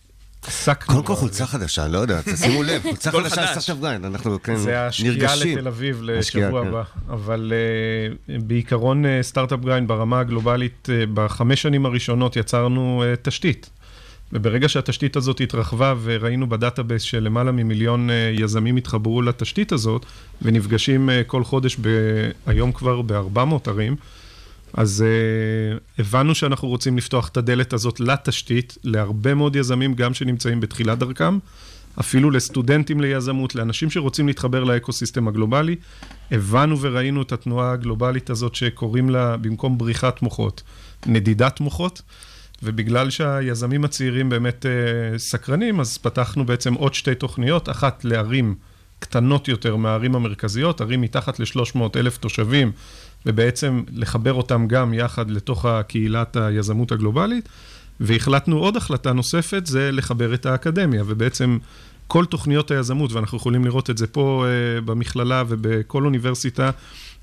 [0.48, 0.96] עסקנו.
[0.96, 3.50] קודם כל חולצה חדשה, לא יודע, שימו לב, חולצה חדשה חדש.
[3.50, 5.58] סטארט-אפ גריינד, אנחנו כן זה השקיעה נרגשים.
[5.58, 6.68] לתל אביב השקיעה, לשבוע כן.
[6.68, 6.84] הבא.
[7.10, 7.54] אבל
[8.28, 13.70] uh, בעיקרון uh, סטארט-אפ גריינד ברמה הגלובלית, uh, בחמש שנים הראשונות יצרנו uh, תשתית.
[14.34, 20.06] וברגע שהתשתית הזאת התרחבה וראינו ב database שלמעלה ממיליון uh, יזמים התחברו לתשתית הזאת,
[20.42, 23.96] ונפגשים uh, כל חודש, ב- היום כבר ב-400 ערים,
[24.74, 25.06] אז
[25.78, 31.00] uh, הבנו שאנחנו רוצים לפתוח את הדלת הזאת לתשתית, להרבה מאוד יזמים, גם שנמצאים בתחילת
[31.00, 31.38] דרכם,
[32.00, 35.76] אפילו לסטודנטים ליזמות, לאנשים שרוצים להתחבר לאקוסיסטם הגלובלי.
[36.32, 40.64] הבנו וראינו את התנועה הגלובלית הזאת שקוראים לה, במקום בריחת מוחות,
[41.06, 42.02] נדידת מוחות.
[42.64, 48.56] ובגלל שהיזמים הצעירים באמת uh, סקרנים, אז פתחנו בעצם עוד שתי תוכניות, אחת לערים
[49.00, 52.72] קטנות יותר מהערים המרכזיות, ערים מתחת ל-300 אלף תושבים,
[53.26, 57.50] ובעצם לחבר אותם גם יחד לתוך הקהילת היזמות הגלובלית.
[58.00, 61.58] והחלטנו עוד החלטה נוספת, זה לחבר את האקדמיה, ובעצם
[62.08, 66.72] כל תוכניות היזמות, ואנחנו יכולים לראות את זה פה uh, במכללה ובכל אוניברסיטה,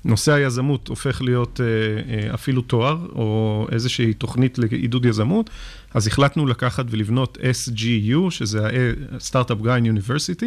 [0.05, 5.49] נושא היזמות הופך להיות uh, uh, אפילו תואר, או איזושהי תוכנית לעידוד יזמות,
[5.93, 10.45] אז החלטנו לקחת ולבנות SGU, שזה ה-Startup Grind University,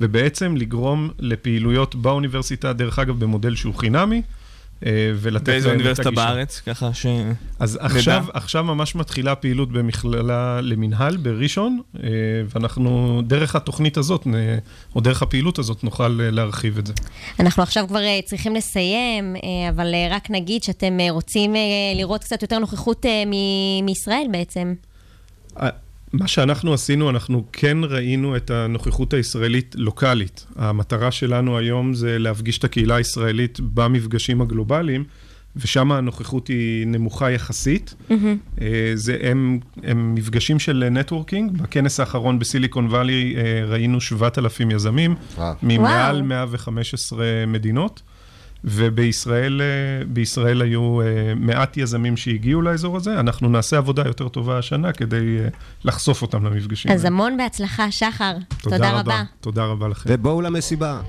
[0.00, 4.22] ובעצם לגרום לפעילויות באוניברסיטה, דרך אגב, במודל שהוא חינמי.
[4.86, 6.26] אה, ולתת להם את אוניברסיטה הגישה.
[6.26, 6.62] בארץ?
[6.66, 7.06] ככה ש...
[7.58, 7.78] אז.
[7.80, 12.08] עכשיו, עכשיו ממש מתחילה פעילות במכללה למינהל בראשון, אה,
[12.54, 14.26] ואנחנו דרך התוכנית הזאת,
[14.94, 16.92] או דרך הפעילות הזאת, נוכל אה, להרחיב את זה.
[17.40, 19.36] אנחנו עכשיו כבר צריכים לסיים,
[19.68, 21.54] אבל רק נגיד שאתם רוצים
[21.96, 23.06] לראות קצת יותר נוכחות
[23.82, 24.74] מישראל בעצם.
[26.12, 30.46] מה שאנחנו עשינו, אנחנו כן ראינו את הנוכחות הישראלית לוקאלית.
[30.56, 35.04] המטרה שלנו היום זה להפגיש את הקהילה הישראלית במפגשים הגלובליים,
[35.56, 37.94] ושם הנוכחות היא נמוכה יחסית.
[38.10, 38.36] מהמם.
[38.60, 41.62] אה, זה, הם, הם מפגשים של נטוורקינג.
[41.62, 45.14] בכנס האחרון בסיליקון וואלי אה, ראינו 7,000 יזמים,
[45.62, 46.26] ממעל וואו.
[46.26, 48.02] 115 מדינות.
[48.64, 51.06] ובישראל אה, בישראל היו אה,
[51.36, 53.20] מעט יזמים שהגיעו לאזור הזה.
[53.20, 55.48] אנחנו נעשה עבודה יותר טובה השנה כדי אה,
[55.84, 56.92] לחשוף אותם למפגשים.
[56.92, 57.14] אז האלה.
[57.14, 58.36] המון בהצלחה, שחר.
[58.62, 59.22] תודה רבה.
[59.40, 60.10] תודה רבה לכם.
[60.12, 61.00] ובואו למסיבה.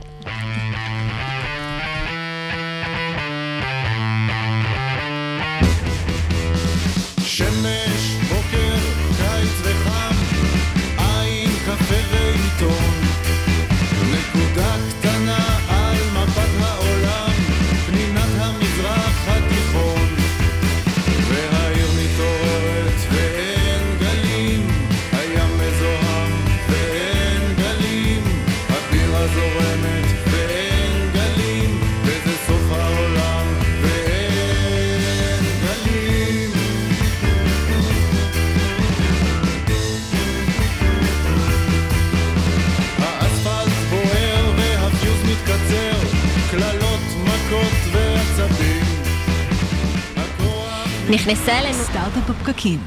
[51.23, 51.73] נכנסה אלינו...
[51.73, 52.79] סטארט-אפ בפקקים.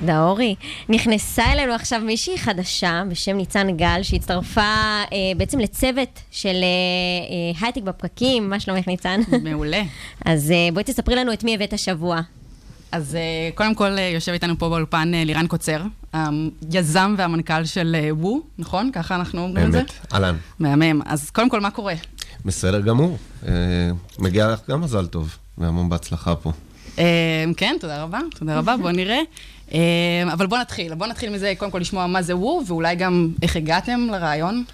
[0.00, 0.54] תודה, אורי.
[0.88, 5.06] נכנסה אלינו עכשיו מישהי חדשה בשם ניצן גל, שהצטרפה אה,
[5.36, 8.50] בעצם לצוות של אה, אה, הייטק בפקקים.
[8.50, 9.20] מה שלומך, ניצן?
[9.44, 9.82] מעולה.
[10.24, 12.20] אז אה, בואי תספרי לנו את מי הבאת השבוע.
[12.92, 13.20] אז אה,
[13.54, 15.82] קודם כל אה, יושב איתנו פה באולפן אה, לירן קוצר,
[16.72, 18.90] היזם והמנכ"ל של אה, וו, נכון?
[18.92, 19.80] ככה אנחנו אומרים את זה?
[19.80, 20.36] אמת, אהלן.
[20.58, 21.00] מהמם.
[21.06, 21.94] אז קודם כל, מה קורה?
[22.44, 23.18] בסדר גמור.
[23.46, 23.52] אה,
[24.18, 26.52] מגיע לך גם מזל טוב, והמון בהצלחה פה.
[26.98, 29.20] אה, כן, תודה רבה, תודה רבה, בואו נראה.
[29.72, 29.78] אה,
[30.32, 30.94] אבל בואו נתחיל.
[30.94, 34.64] בואו נתחיל מזה, קודם כל לשמוע מה זה וו, ואולי גם איך הגעתם לרעיון.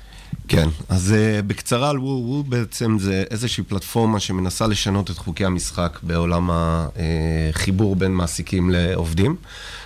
[0.48, 5.44] כן, אז uh, בקצרה על וו, וו בעצם זה איזושהי פלטפורמה שמנסה לשנות את חוקי
[5.44, 9.36] המשחק בעולם החיבור בין מעסיקים לעובדים,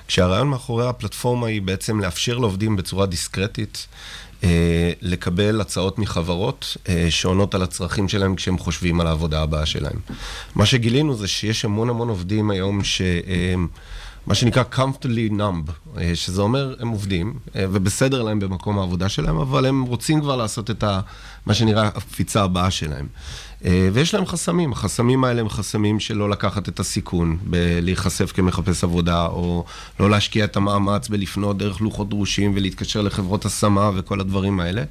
[0.08, 3.86] כשהרעיון מאחורי הפלטפורמה היא בעצם לאפשר לעובדים בצורה דיסקרטית
[5.02, 9.96] לקבל הצעות מחברות uh, שעונות על הצרכים שלהם כשהם חושבים על העבודה הבאה שלהם.
[10.54, 13.02] מה שגילינו זה שיש המון המון עובדים היום ש...
[13.02, 13.78] Uh,
[14.28, 15.70] מה שנקרא comfortably numb,
[16.00, 20.36] אה, שזה אומר, הם עובדים, אה, ובסדר להם במקום העבודה שלהם, אבל הם רוצים כבר
[20.36, 21.00] לעשות את ה,
[21.46, 23.06] מה שנראה הקפיצה הבאה שלהם.
[23.64, 28.84] אה, ויש להם חסמים, החסמים האלה הם חסמים של לא לקחת את הסיכון בלהיחשף כמחפש
[28.84, 29.64] עבודה, או
[30.00, 34.82] לא להשקיע את המאמץ בלפנות דרך לוחות דרושים ולהתקשר לחברות השמה וכל הדברים האלה.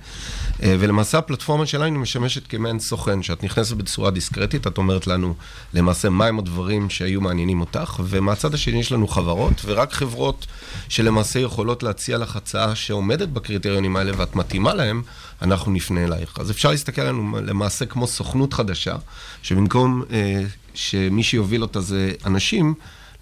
[0.64, 5.34] אה, ולמעשה הפלטפורמה שלנו משמשת כמעין סוכן, שאת נכנסת בצורה דיסקרטית, את אומרת לנו
[5.74, 10.46] למעשה מהם הדברים שהיו מעניינים אותך, ומהצד השני יש לנו חברות, ורק חברות
[10.90, 15.02] שלמעשה יכולות להציע לך הצעה שעומדת בקריטריונים האלה ואת מתאימה להם,
[15.42, 16.38] אנחנו נפנה אלייך.
[16.40, 18.96] אז אפשר להסתכל עלינו למעשה כמו סוכנות חדשה,
[19.42, 22.74] שבמקום אה, שמי שיוביל אותה זה אנשים,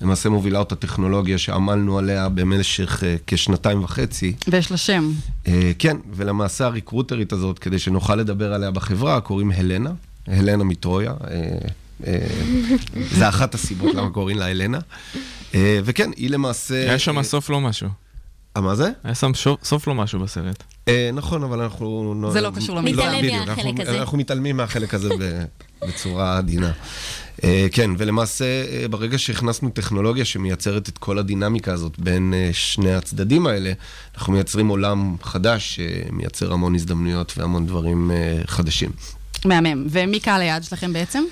[0.01, 4.33] למעשה מובילה אותה טכנולוגיה שעמלנו עליה במשך אה, כשנתיים וחצי.
[4.47, 5.11] ויש לה שם.
[5.47, 9.91] אה, כן, ולמעשה הריקרוטרית הזאת, כדי שנוכל לדבר עליה בחברה, קוראים הלנה,
[10.27, 11.13] הלנה מטרויה.
[11.27, 11.57] אה,
[12.07, 12.27] אה,
[13.11, 14.79] זה אחת הסיבות למה קוראים לה הלנה.
[15.55, 16.75] אה, וכן, היא למעשה...
[16.75, 17.89] היה שם סוף לא משהו.
[18.55, 18.89] אה, מה זה?
[19.03, 19.31] היה שם
[19.63, 20.63] סוף לא משהו בסרט.
[20.87, 22.29] אה, נכון, אבל אנחנו...
[22.33, 22.97] זה לא קשור למיזם.
[22.99, 23.99] לא, מהחלק אנחנו- הזה.
[23.99, 25.09] אנחנו מתעלמים מהחלק הזה
[25.87, 26.71] בצורה עדינה.
[27.43, 28.45] אה, כן, ולמעשה,
[28.89, 33.71] ברגע שהכנסנו טכנולוגיה שמייצרת את כל הדינמיקה הזאת בין שני הצדדים האלה,
[34.17, 38.11] אנחנו מייצרים עולם חדש שמייצר המון הזדמנויות והמון דברים
[38.45, 38.89] חדשים.
[39.45, 39.87] מהמם.
[39.89, 41.23] ומי קהל היעד שלכם בעצם?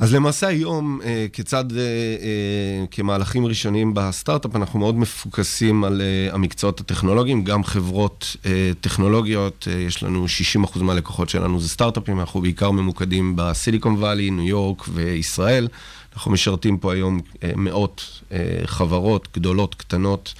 [0.00, 6.34] אז למעשה היום, אה, כצד, אה, אה, כמהלכים ראשונים בסטארט-אפ, אנחנו מאוד מפוקסים על אה,
[6.34, 12.40] המקצועות הטכנולוגיים, גם חברות אה, טכנולוגיות, אה, יש לנו 60% מהלקוחות שלנו זה סטארט-אפים, אנחנו
[12.40, 15.68] בעיקר ממוקדים בסיליקון וואלי, ניו יורק וישראל.
[16.14, 20.34] אנחנו משרתים פה היום אה, מאות אה, חברות גדולות, קטנות,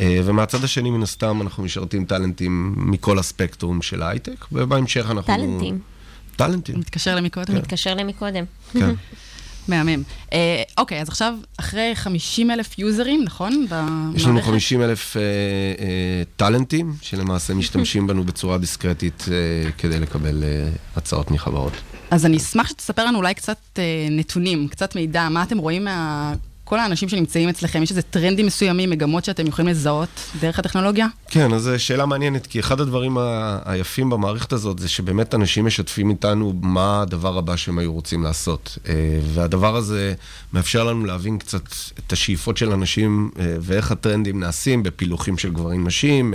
[0.00, 5.34] אה, ומהצד השני, מן הסתם, אנחנו משרתים טאלנטים מכל הספקטרום של ההייטק, ובהמשך אנחנו...
[5.34, 5.97] טאלנטים.
[6.38, 6.78] טאלנטים.
[6.78, 7.54] מתקשר למקודם.
[7.54, 8.44] מתקשר למקודם.
[8.72, 8.94] כן.
[9.68, 10.02] מהמם.
[10.32, 13.66] אה, אוקיי, אז עכשיו, אחרי 50 אלף יוזרים, נכון?
[14.14, 14.50] יש לנו במערכת?
[14.50, 21.30] 50 אלף אה, אה, טאלנטים, שלמעשה משתמשים בנו בצורה דיסקרטית אה, כדי לקבל אה, הצעות
[21.30, 21.72] מחברות.
[22.10, 26.34] אז אני אשמח שתספר לנו אולי קצת אה, נתונים, קצת מידע, מה אתם רואים מה...
[26.68, 30.08] כל האנשים שנמצאים אצלכם, יש איזה טרנדים מסוימים, מגמות שאתם יכולים לזהות
[30.40, 31.06] דרך הטכנולוגיה?
[31.30, 35.66] כן, אז זו שאלה מעניינת, כי אחד הדברים ה- היפים במערכת הזאת זה שבאמת אנשים
[35.66, 38.78] משתפים איתנו מה הדבר הבא שהם היו רוצים לעשות.
[38.88, 38.94] אה,
[39.34, 40.14] והדבר הזה
[40.52, 41.62] מאפשר לנו להבין קצת
[41.98, 46.34] את השאיפות של אנשים אה, ואיך הטרנדים נעשים בפילוחים של גברים-נשים,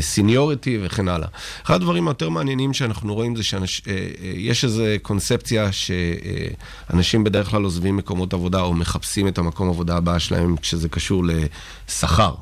[0.00, 1.28] סיניוריטי וכן הלאה.
[1.66, 8.32] אחד הדברים היותר מעניינים שאנחנו רואים זה שיש איזו קונספציה שאנשים בדרך כלל עוזבים מקומות
[8.34, 12.34] עבודה או מחפשים את המקום עבודה הבא שלהם כשזה קשור לשכר.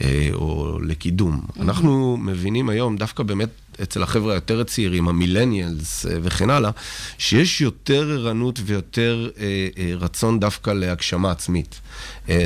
[0.00, 1.40] אה, או לקידום.
[1.60, 3.48] אנחנו מבינים היום, דווקא באמת
[3.82, 6.70] אצל החבר'ה היותר צעירים, המילניאלס אה, וכן הלאה,
[7.18, 11.80] שיש יותר ערנות ויותר אה, אה, רצון דווקא להגשמה עצמית.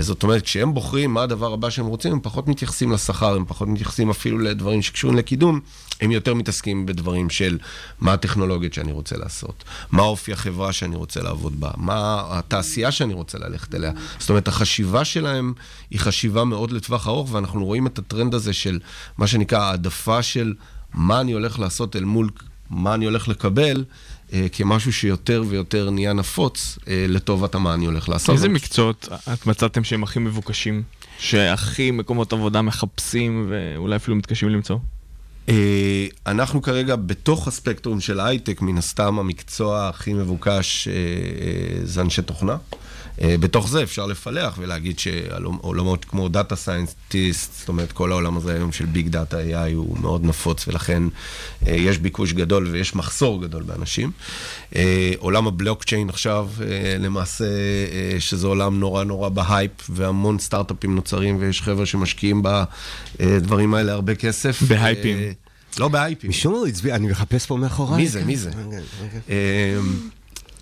[0.01, 3.69] זאת אומרת, כשהם בוחרים מה הדבר הבא שהם רוצים, הם פחות מתייחסים לשכר, הם פחות
[3.69, 5.61] מתייחסים אפילו לדברים שקשורים לקידום,
[6.01, 7.59] הם יותר מתעסקים בדברים של
[8.01, 13.15] מה הטכנולוגיות שאני רוצה לעשות, מה אופי החברה שאני רוצה לעבוד בה, מה התעשייה שאני
[13.15, 13.93] רוצה ללכת אליה.
[14.19, 15.53] זאת אומרת, החשיבה שלהם
[15.91, 18.79] היא חשיבה מאוד לטווח ארוך, ואנחנו רואים את הטרנד הזה של
[19.19, 20.55] מה שנקרא העדפה של
[20.95, 22.31] מה אני הולך לעשות אל מול
[22.71, 23.85] מה אני הולך לקבל.
[24.33, 28.35] אה, כמשהו שיותר ויותר נהיה נפוץ אה, לטובת מה אני הולך לעשות.
[28.35, 30.83] איזה מקצועות את מצאתם שהם הכי מבוקשים?
[31.19, 34.79] שהכי מקומות עבודה מחפשים ואולי אפילו מתקשים למצוא?
[35.49, 42.01] אה, אנחנו כרגע בתוך הספקטרום של ההייטק, מן הסתם המקצוע הכי מבוקש אה, אה, זה
[42.01, 42.57] אנשי תוכנה.
[43.23, 48.55] אה, בתוך זה אפשר לפלח ולהגיד שעולמות כמו data scientist, זאת אומרת כל העולם הזה
[48.55, 51.03] היום של big data AI הוא מאוד נפוץ ולכן
[51.67, 54.11] אה, יש ביקוש גדול ויש מחסור גדול באנשים.
[54.77, 56.49] אה, עולם הבלוקצ'יין עכשיו
[57.01, 57.45] למעשה,
[58.19, 64.63] שזה עולם נורא נורא בהייפ והמון סטארט-אפים נוצרים ויש חבר'ה שמשקיעים בדברים האלה הרבה כסף.
[64.69, 65.19] בהייפים.
[65.79, 66.31] לא בהייפים.
[66.31, 68.03] משום מה הוא הצביע, אני מחפש פה מאחוריי.
[68.03, 68.25] מי זה?
[68.25, 68.51] מי זה?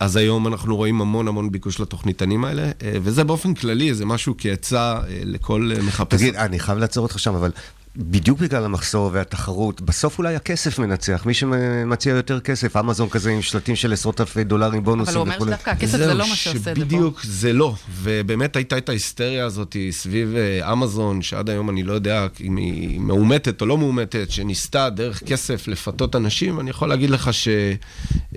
[0.01, 4.35] אז היום אנחנו רואים המון המון ביקוש לתוכניתנים האלה, אה, וזה באופן כללי, זה משהו
[4.39, 6.19] כעצה אה, לכל אה, מחפש.
[6.19, 7.51] תגיד, אני חייב לעצור אותך שם, אבל
[7.97, 13.43] בדיוק בגלל המחסור והתחרות, בסוף אולי הכסף מנצח, מי שמציע יותר כסף, אמזון כזה עם
[13.43, 15.51] שלטים של עשרות אלפי דולרים, בונוסים אבל הוא אומר וכולי.
[15.51, 16.80] שדווקא הכסף זה לא מה שעושה את זה פה.
[16.80, 17.74] בדיוק, זה לא.
[18.03, 23.01] ובאמת הייתה את ההיסטריה הזאת סביב אה, אמזון, שעד היום אני לא יודע אם היא
[23.01, 27.30] מאומתת או לא מאומתת, שניסתה דרך כסף לפתות אנשים, ואני יכול להגיד לך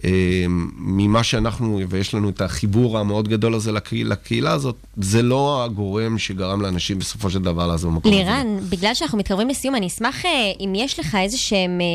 [0.03, 6.17] שממה שאנחנו, ויש לנו את החיבור המאוד גדול הזה לקהילה, לקהילה הזאת, זה לא הגורם
[6.17, 8.13] שגרם לאנשים בסופו של דבר לעזוב מקום.
[8.13, 11.85] לירן, בגלל שאנחנו מתקרבים לסיום, אני אשמח אה, אם יש לך איזה שהם אה,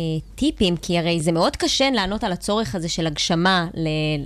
[0.34, 3.66] טיפים, כי הרי זה מאוד קשה לענות על הצורך הזה של הגשמה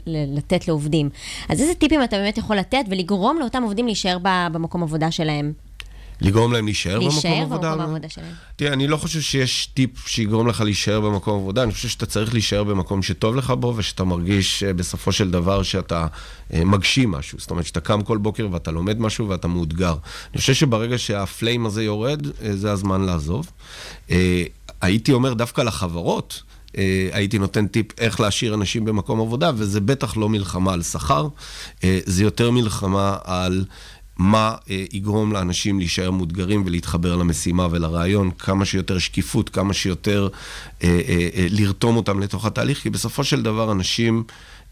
[0.06, 1.10] לתת לעובדים.
[1.48, 5.69] אז איזה טיפים אתה באמת יכול לתת ולגרום לאותם עובדים להישאר במקום עבודה שלהם?
[6.20, 7.68] לגרום להם להישאר במקום להישאר עבודה?
[7.70, 8.32] במקום העבודה שלהם.
[8.56, 12.32] תראה, אני לא חושב שיש טיפ שיגרום לך להישאר במקום עבודה, אני חושב שאתה צריך
[12.32, 16.06] להישאר במקום שטוב לך בו, ושאתה מרגיש אה, בסופו של דבר שאתה
[16.54, 17.38] אה, מגשים משהו.
[17.38, 19.94] זאת אומרת, שאתה קם כל בוקר ואתה לומד משהו ואתה מאותגר.
[20.32, 23.50] אני חושב שברגע שהפליים הזה יורד, אה, זה הזמן לעזוב.
[24.80, 26.42] הייתי אומר דווקא לחברות,
[26.78, 31.28] אה, הייתי נותן טיפ איך להשאיר אנשים במקום עבודה, וזה בטח לא מלחמה על שכר,
[31.84, 33.64] אה, זה יותר מלחמה על...
[34.20, 40.28] מה אה, יגרום לאנשים להישאר מאותגרים ולהתחבר למשימה ולרעיון, כמה שיותר שקיפות, כמה שיותר
[40.82, 44.24] אה, אה, אה, לרתום אותם לתוך התהליך, כי בסופו של דבר אנשים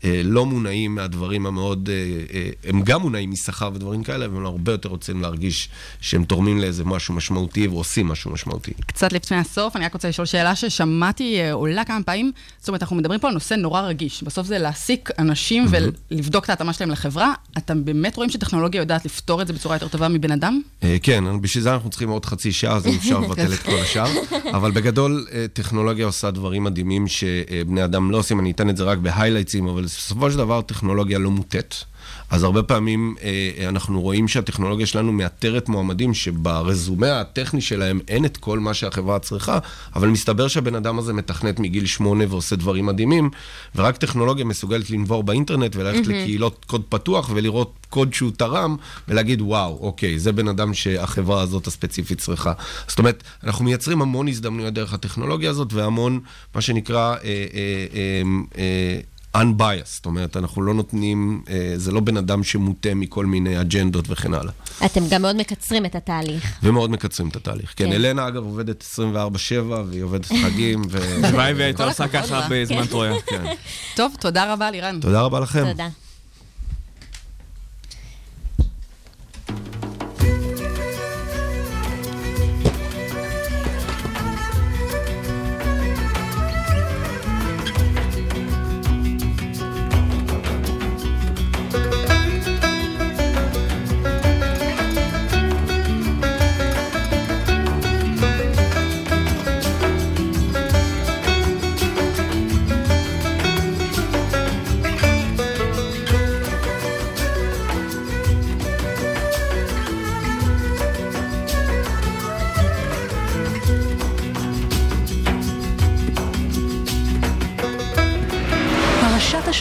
[0.05, 1.94] לא מונעים מהדברים המאוד, אה,
[2.34, 5.68] אה, הם גם מונעים משכר ודברים כאלה, אבל הם הרבה יותר רוצים להרגיש
[6.01, 8.72] שהם תורמים לאיזה משהו משמעותי ועושים משהו משמעותי.
[8.86, 12.32] קצת לפני הסוף, אני רק רוצה לשאול שאלה ששמעתי אה, עולה כמה פעמים.
[12.59, 14.22] זאת אומרת, אנחנו מדברים פה על נושא נורא רגיש.
[14.22, 17.32] בסוף זה להעסיק אנשים ולבדוק את ההתאמה שלהם לחברה.
[17.59, 20.61] אתם באמת רואים שטכנולוגיה יודעת לפתור את זה בצורה יותר טובה מבן אדם?
[20.82, 23.78] אה, כן, בשביל זה אנחנו צריכים עוד חצי שעה, אז אי אפשר לבטל את כל
[23.82, 24.11] השאר.
[24.55, 28.40] אבל בגדול, אה, טכנולוגיה עושה דברים מדהימים שבני אדם לא עושים.
[28.40, 31.84] אני אתן את זה רק בהיילייטסים, אבל בסופו של דבר טכנולוגיה לא מוטית.
[32.30, 38.36] אז הרבה פעמים אה, אנחנו רואים שהטכנולוגיה שלנו מאתרת מועמדים שברזומה הטכני שלהם אין את
[38.36, 39.59] כל מה שהחברה צריכה,
[39.95, 43.30] אבל מסתבר שהבן אדם הזה מתכנת מגיל שמונה ועושה דברים מדהימים,
[43.76, 46.20] ורק טכנולוגיה מסוגלת לנבור באינטרנט וללכת מהמם.
[46.20, 48.76] לקהילות קוד פתוח ולראות קוד שהוא תרם,
[49.09, 52.53] ולהגיד, וואו, אוקיי, זה בן אדם שהחברה הזאת הספציפית צריכה.
[52.89, 56.20] זאת אומרת, אנחנו מייצרים המון הזדמנויות דרך הטכנולוגיה הזאת, והמון,
[56.55, 57.47] מה שנקרא, אה, אה,
[57.95, 58.22] אה,
[58.59, 59.01] אה,
[59.37, 64.05] unbiased, זאת אומרת, אנחנו לא נותנים, אה, זה לא בן אדם שמוטה מכל מיני אג'נדות
[64.09, 64.53] וכן הלאה.
[64.85, 66.59] אתם גם מאוד מקצרים את התהליך.
[66.62, 67.72] ומאוד מקצרים את התהליך.
[67.76, 67.93] כן, כן.
[67.93, 69.03] אלנה אגב עובדת 24-7,
[69.89, 70.83] והיא עובדת חגים.
[70.91, 72.47] ו- הלוואי והייתה עושה ככה.
[72.51, 72.87] בזמן כן.
[72.87, 73.12] טרויה.
[73.26, 73.45] כן.
[73.97, 75.01] טוב, תודה רבה לירן.
[75.01, 75.64] תודה רבה לכם.
[75.70, 75.89] תודה.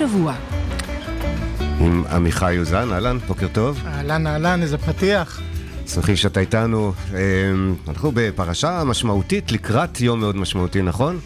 [0.08, 0.34] השבוע.
[1.80, 3.82] עם עמיחי יוזן, אהלן, בוקר טוב.
[3.86, 5.42] אהלן, אהלן, איזה פתיח.
[5.88, 6.94] שמחים שאתה איתנו.
[7.10, 11.20] אמ, אנחנו בפרשה משמעותית לקראת יום מאוד משמעותי, נכון?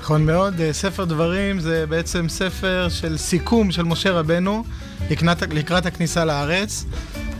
[0.00, 4.64] נכון מאוד, אה, ספר דברים זה בעצם ספר של סיכום של משה רבנו
[5.10, 6.84] לקראת, לקראת הכניסה לארץ.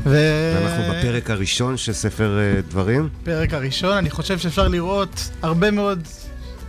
[0.04, 0.18] ו...
[0.62, 3.08] אנחנו בפרק הראשון של ספר אה, דברים.
[3.24, 6.02] פרק הראשון, אני חושב שאפשר לראות הרבה מאוד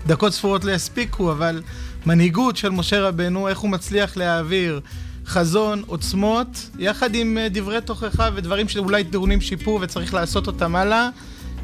[0.07, 1.61] דקות ספורות לא יספיקו, אבל
[2.05, 4.81] מנהיגות של משה רבנו, איך הוא מצליח להעביר
[5.25, 11.09] חזון, עוצמות, יחד עם אה, דברי תוכחה ודברים שאולי טעונים שיפור וצריך לעשות אותם הלאה,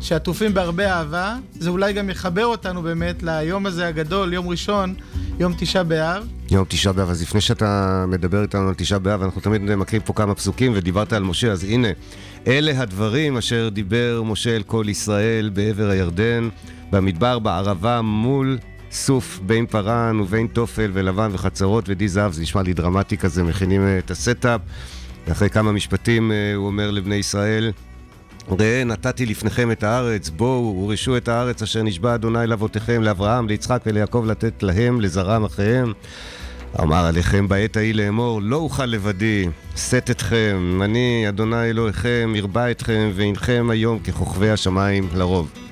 [0.02, 1.36] שעטופים בהרבה אהבה.
[1.54, 4.94] זה אולי גם יחבר אותנו באמת ליום הזה הגדול, יום ראשון,
[5.40, 6.28] יום תשעה באב.
[6.52, 10.14] יום תשעה באב, אז לפני שאתה מדבר איתנו על תשעה באב, אנחנו תמיד מקריאים פה
[10.14, 11.88] כמה פסוקים, ודיברת על משה, אז הנה,
[12.48, 16.50] אלה הדברים אשר דיבר משה אל כל ישראל בעבר הירדן,
[16.92, 18.58] במדבר, בערבה, מול
[18.96, 23.82] סוף בין פארן ובין תופל ולבן וחצרות ודי זהב, זה נשמע לי דרמטי כזה, מכינים
[23.82, 24.62] אה, את ה setup,
[25.28, 27.72] ואחרי כמה משפטים אה, הוא אומר לבני ישראל,
[28.60, 33.82] ראה נתתי לפניכם את הארץ, בואו ורשו את הארץ אשר נשבע אדוני לאבותיכם, לאברהם, ליצחק
[33.86, 35.93] וליעקב לתת להם, לזרעם אחריהם.
[36.82, 43.12] ואומר אליכם בעת ההיא לאמור, לא אוכל לבדי, שאת אתכם, אני, אדוני אלוהיכם, הרבה אתכם,
[43.16, 45.64] והנכם היום ככוכבי השמיים לרוב.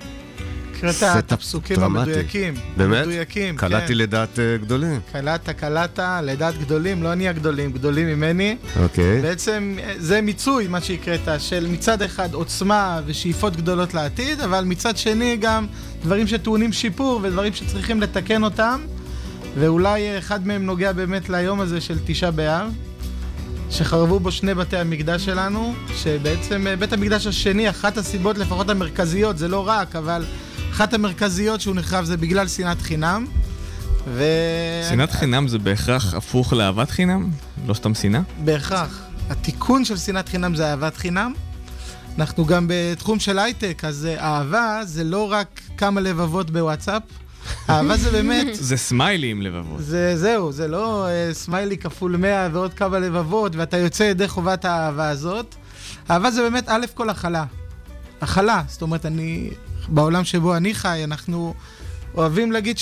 [0.90, 1.84] הקראת את הפסוקים.
[1.84, 2.54] המדויקים.
[2.78, 3.02] באמת?
[3.02, 3.94] מדויקים, קלעתי כן.
[3.94, 5.00] לדעת אה, גדולים.
[5.12, 8.58] קלעת, קלעת, לדעת גדולים, לא נהיה גדולים, גדולים ממני.
[8.84, 9.22] אוקיי.
[9.22, 14.98] בעצם אה, זה מיצוי, מה שהקראת, של מצד אחד עוצמה ושאיפות גדולות לעתיד, אבל מצד
[14.98, 15.66] שני גם
[16.04, 18.82] דברים שטעונים שיפור ודברים שצריכים לתקן אותם,
[19.60, 22.72] ואולי אחד מהם נוגע באמת ליום הזה של תשעה באב,
[23.70, 29.38] שחרבו בו שני בתי המקדש שלנו, שבעצם אה, בית המקדש השני, אחת הסיבות לפחות המרכזיות,
[29.38, 30.26] זה לא רק, אבל
[30.74, 33.26] אחת המרכזיות שהוא נחרב זה בגלל שנאת חינם.
[34.08, 34.24] ו...
[34.90, 37.30] שנאת חינם זה בהכרח הפוך לאהבת חינם?
[37.68, 38.22] לא סתם שנאה?
[38.44, 39.02] בהכרח.
[39.30, 41.34] התיקון של שנאת חינם זה אהבת חינם.
[42.18, 47.02] אנחנו גם בתחום של הייטק, אז אה, אהבה זה לא רק כמה לבבות בוואטסאפ,
[47.70, 48.48] אהבה זה באמת...
[48.70, 49.82] זה סמיילי עם לבבות.
[49.84, 54.66] זה, זהו, זה לא אה, סמיילי כפול 100 ועוד כמה לבבות, ואתה יוצא ידי חובת
[54.66, 55.56] האהבה הזאת.
[56.12, 57.46] אהבה זה באמת א' כל הכלה.
[58.22, 59.50] הכלה, זאת אומרת, אני,
[59.88, 61.54] בעולם שבו אני חי, אנחנו
[62.16, 62.78] אוהבים להגיד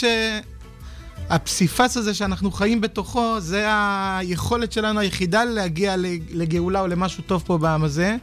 [1.30, 5.96] שהפסיפס הזה שאנחנו חיים בתוכו, זה היכולת שלנו היחידה להגיע
[6.30, 8.16] לגאולה או למשהו טוב פה בעם הזה.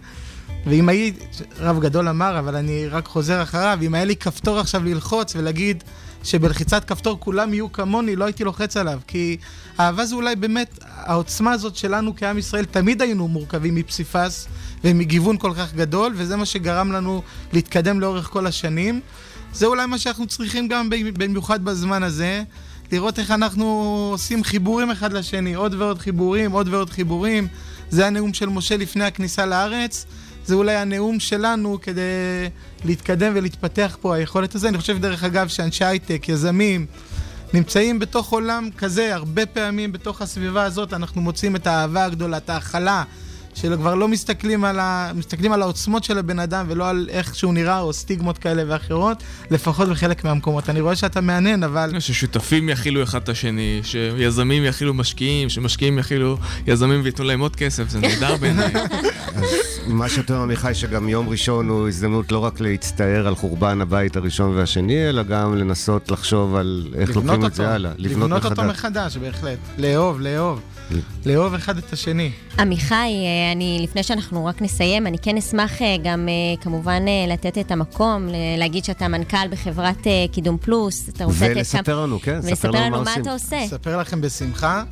[0.67, 1.25] ואם הייתי,
[1.59, 5.85] רב גדול אמר, אבל אני רק חוזר אחריו, אם היה לי כפתור עכשיו ללחוץ ולהגיד
[6.25, 9.01] שבלחיצת כפתור כולם יהיו כמוני, לא הייתי לוחץ עליו.
[9.07, 9.37] כי
[9.81, 14.49] אהבה זה אולי באמת, העוצמה הזאת שלנו כעם ישראל, תמיד היינו מורכבים מפסיפס
[14.85, 19.01] ומגיוון כל כך גדול, וזה מה שגרם לנו להתקדם לאורך כל השנים.
[19.53, 22.43] זה אולי מה שאנחנו צריכים גם במיוחד בזמן הזה,
[22.93, 23.65] לראות איך אנחנו
[24.13, 27.49] עושים חיבורים אחד לשני, עוד ועוד חיבורים, עוד ועוד חיבורים.
[27.91, 30.07] זה הנאום של משה לפני הכניסה לארץ.
[30.45, 32.03] זה אולי הנאום שלנו כדי
[32.85, 34.69] להתקדם ולהתפתח פה, היכולת הזה.
[34.69, 36.87] אני חושב, דרך אגב, שאנשי הייטק, יזמים,
[37.55, 42.51] נמצאים בתוך עולם כזה, הרבה פעמים בתוך הסביבה הזאת אנחנו מוצאים את האהבה הגדולה, את
[42.51, 43.05] ההכלה
[43.61, 45.11] שכבר לא מסתכלים על, ה...
[45.15, 49.23] מסתכלים על העוצמות של הבן אדם ולא על איך שהוא נראה או סטיגמות כאלה ואחרות,
[49.51, 50.71] לפחות בחלק מהמקומות.
[50.71, 52.01] אני רואה שאתה מהנהן, אבל...
[52.01, 57.89] ששותפים יכילו אחד את השני, שיזמים יכילו משקיעים, שמשקיעים יכילו יזמים וייתנו להם עוד כסף,
[57.89, 58.73] זה נהדר בעיניי.
[59.35, 59.45] אז
[59.87, 64.17] מה שאתה אומר, עמיחי, שגם יום ראשון הוא הזדמנות לא רק להצטער על חורבן הבית
[64.17, 67.93] הראשון והשני, אלא גם לנסות לחשוב על איך לבנות לוקחים את זה הלאה.
[67.99, 69.59] לבנות אותו מחדש, בהחלט.
[69.79, 70.61] לאהוב, לאהוב.
[71.27, 72.31] לאהוב אחד את השני.
[72.59, 77.59] עמיחי, אה, אני, לפני שאנחנו רק נסיים, אני כן אשמח אה, גם אה, כמובן לתת
[77.59, 78.29] את המקום,
[78.59, 81.09] להגיד שאתה מנכ"ל בחברת קידום פלוס.
[81.09, 83.15] אתה רוצה ולספר כמה- לנו, כן, ספר ולספר לנו לנו מה.
[83.23, 83.65] אתה עושה.
[83.67, 84.83] אספר לכם בשמחה.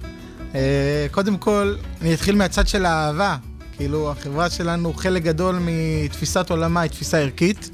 [1.11, 3.37] קודם כל, אני אתחיל מהצד של האהבה.
[3.77, 7.71] כאילו, החברה שלנו, חלק גדול מתפיסת עולמה היא תפיסה ערכית.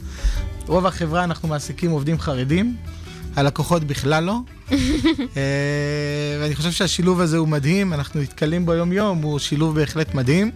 [0.66, 2.76] רוב החברה אנחנו מעסיקים עובדים חרדים,
[3.36, 4.38] הלקוחות בכלל לא.
[4.70, 4.76] אה,
[6.40, 10.50] ואני חושב שהשילוב הזה הוא מדהים, אנחנו נתקלים בו יום-יום, הוא שילוב בהחלט מדהים.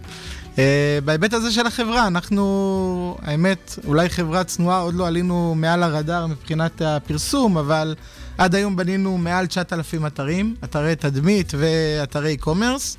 [0.59, 6.27] אה, בהיבט הזה של החברה, אנחנו, האמת, אולי חברה צנועה, עוד לא עלינו מעל הרדאר
[6.27, 7.95] מבחינת הפרסום, אבל
[8.37, 12.97] עד היום בנינו מעל 9,000 אתרים, אתרי תדמית ואתרי e-commerce.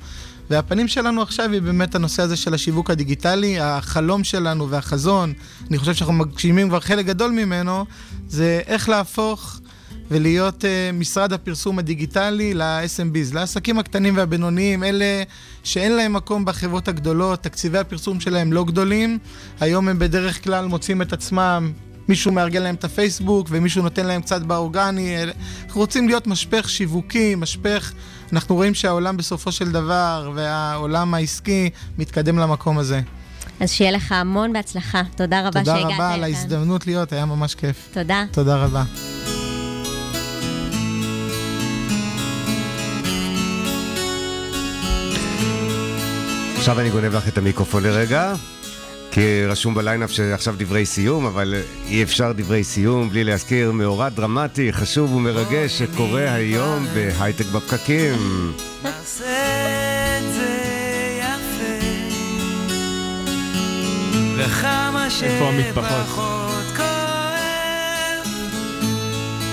[0.49, 3.59] והפנים שלנו עכשיו היא באמת הנושא הזה של השיווק הדיגיטלי.
[3.59, 5.33] החלום שלנו והחזון,
[5.69, 7.85] אני חושב שאנחנו מגשימים כבר חלק גדול ממנו,
[8.27, 9.59] זה איך להפוך
[10.11, 15.23] ולהיות uh, משרד הפרסום הדיגיטלי ל-SMBs, לעסקים הקטנים והבינוניים, אלה
[15.63, 19.17] שאין להם מקום בחברות הגדולות, תקציבי הפרסום שלהם לא גדולים,
[19.59, 21.71] היום הם בדרך כלל מוצאים את עצמם
[22.07, 25.23] מישהו מארגן להם את הפייסבוק ומישהו נותן להם קצת באורגני.
[25.65, 27.93] אנחנו רוצים להיות משפך שיווקי, משפך...
[28.33, 33.01] אנחנו רואים שהעולם בסופו של דבר והעולם העסקי מתקדם למקום הזה.
[33.59, 35.01] אז שיהיה לך המון בהצלחה.
[35.15, 36.33] תודה רבה תודה שהגעת רבה על לכאן.
[36.33, 37.89] ההזדמנות להיות, היה ממש כיף.
[37.93, 38.25] תודה.
[38.31, 38.83] תודה רבה.
[46.69, 48.33] עכשיו אני גונב לך את המיקרופון לרגע,
[49.11, 51.55] כי רשום בליינאפ שעכשיו דברי סיום, אבל
[51.87, 58.53] אי אפשר דברי סיום בלי להזכיר מאורע דרמטי, חשוב ומרגש שקורה היום בהייטק בפקקים.
[65.23, 66.05] איפה המטפחות?
[66.05, 68.27] שפחות כואב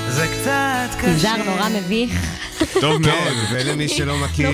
[0.09, 2.46] זה קצת קשה מבזר נורא מביך.
[2.81, 3.03] טוב מאוד.
[3.03, 4.51] כן, ולמי שלא מכיר,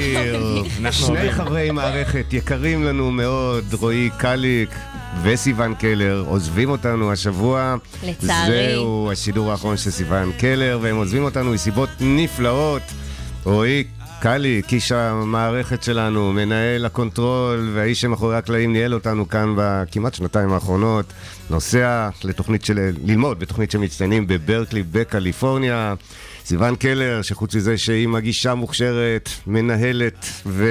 [0.81, 1.33] אנחנו שני אוהבים.
[1.33, 4.71] חברי מערכת יקרים לנו מאוד, רועי קליק
[5.23, 7.75] וסיון קלר, עוזבים אותנו השבוע.
[8.07, 8.73] לצערי.
[8.73, 12.83] זהו השידור האחרון של סיון קלר, והם עוזבים אותנו מסיבות נפלאות.
[13.45, 13.85] רועי
[14.21, 21.07] קליק, איש המערכת שלנו, מנהל הקונטרול והאיש שמאחורי הקלעים ניהל אותנו כאן בכמעט שנתיים האחרונות,
[21.51, 25.95] נוסע לתוכנית של, ללמוד בתוכנית של מצטיינים בברקלי בקליפורניה.
[26.45, 30.67] סיון קלר, שחוץ מזה שהיא מגישה מוכשרת, מנהלת ו...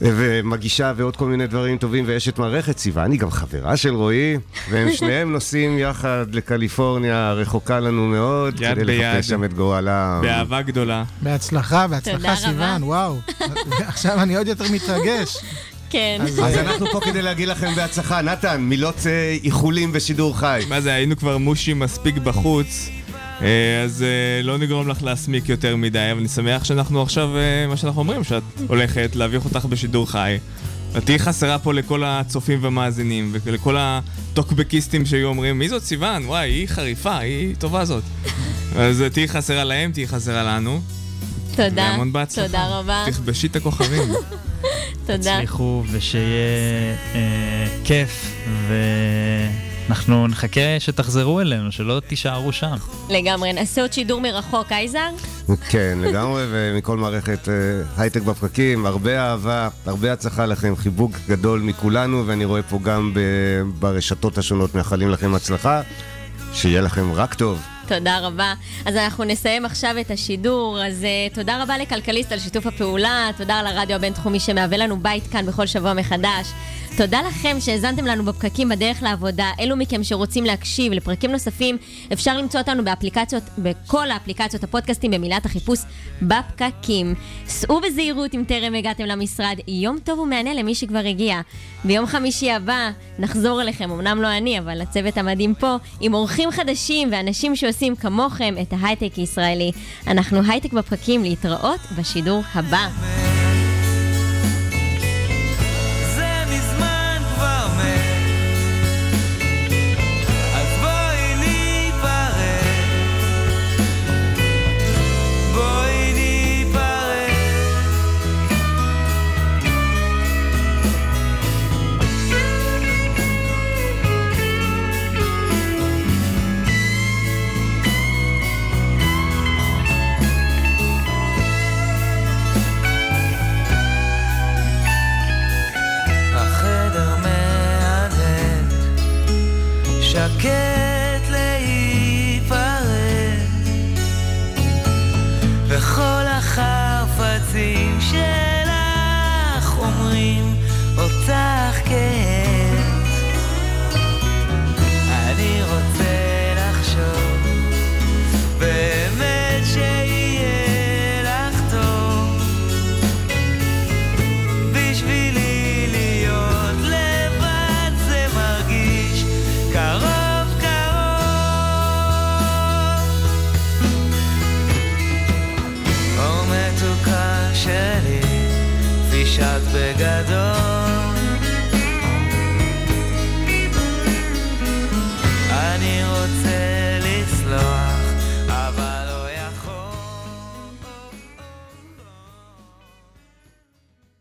[0.00, 4.36] ומגישה ועוד כל מיני דברים טובים ואשת מערכת, סיוון היא גם חברה של רועי,
[4.70, 9.00] והם שניהם נוסעים יחד לקליפורניה, רחוקה לנו מאוד, יד כדי ביד.
[9.00, 10.20] לחפש שם את גורלם.
[10.22, 11.04] באהבה גדולה.
[11.22, 12.36] בהצלחה, בהצלחה.
[12.36, 13.16] סיוון, וואו.
[13.88, 15.36] עכשיו אני עוד יותר מתרגש.
[15.90, 16.18] כן.
[16.42, 18.22] אז אנחנו פה כדי להגיד לכם בהצלחה.
[18.22, 20.62] נתן, מילות אה, איחולים בשידור חי.
[20.68, 22.99] מה זה, היינו כבר מושים מספיק בחוץ, אה,
[23.84, 27.76] אז אה, לא נגרום לך להסמיק יותר מדי, אבל אני שמח שאנחנו עכשיו, אה, מה
[27.76, 30.38] שאנחנו אומרים, שאת הולכת להביך אותך בשידור חי.
[30.98, 36.24] את תהיי חסרה פה לכל הצופים והמאזינים, ולכל הטוקבקיסטים שהיו אומרים, מי זאת סיוון?
[36.26, 38.02] וואי, היא חריפה, היא טובה זאת.
[38.76, 40.80] אז אה, תהיי חסרה להם, תהיי חסרה לנו.
[41.50, 41.82] תודה.
[41.90, 42.46] והמון בהצלחה.
[42.46, 43.04] תודה רבה.
[43.06, 44.08] תכבשי את הכוכבים.
[45.06, 45.34] תודה.
[45.36, 48.32] תצליחו ושיהיה אה, כיף,
[49.90, 52.76] ואנחנו נחכה שתחזרו אלינו, שלא תישארו שם.
[53.08, 53.52] לגמרי.
[53.52, 55.08] נעשה עוד שידור מרחוק, אייזר?
[55.68, 57.54] כן, לגמרי, ומכל מערכת אה,
[57.96, 63.14] הייטק בפקקים, הרבה אהבה, הרבה הצלחה לכם, חיבוק גדול מכולנו, ואני רואה פה גם
[63.78, 65.80] ברשתות השונות מאחלים לכם הצלחה,
[66.52, 67.60] שיהיה לכם רק טוב.
[67.88, 68.54] תודה רבה.
[68.86, 70.78] אז אנחנו נסיים עכשיו את השידור.
[70.84, 75.26] אז uh, תודה רבה לכלכליסט על שיתוף הפעולה, תודה על הרדיו הבינתחומי שמהווה לנו בית
[75.26, 76.52] כאן בכל שבוע מחדש.
[76.96, 79.50] תודה לכם שהאזנתם לנו בפקקים בדרך לעבודה.
[79.60, 81.78] אלו מכם שרוצים להקשיב לפרקים נוספים,
[82.12, 85.78] אפשר למצוא אותנו באפליקציות, בכל האפליקציות הפודקאסטים במילת החיפוש
[86.22, 87.14] בפקקים.
[87.46, 89.56] סעו בזהירות אם טרם הגעתם למשרד.
[89.68, 91.40] יום טוב ומהנה למי שכבר הגיע.
[91.84, 97.08] ביום חמישי הבא נחזור אליכם, אמנם לא אני, אבל הצוות המדהים פה, עם אורחים חדשים
[97.12, 99.72] ואנשים שעושים כמוכם את ההייטק הישראלי.
[100.06, 103.29] אנחנו הייטק בפקקים להתראות בשידור הבא.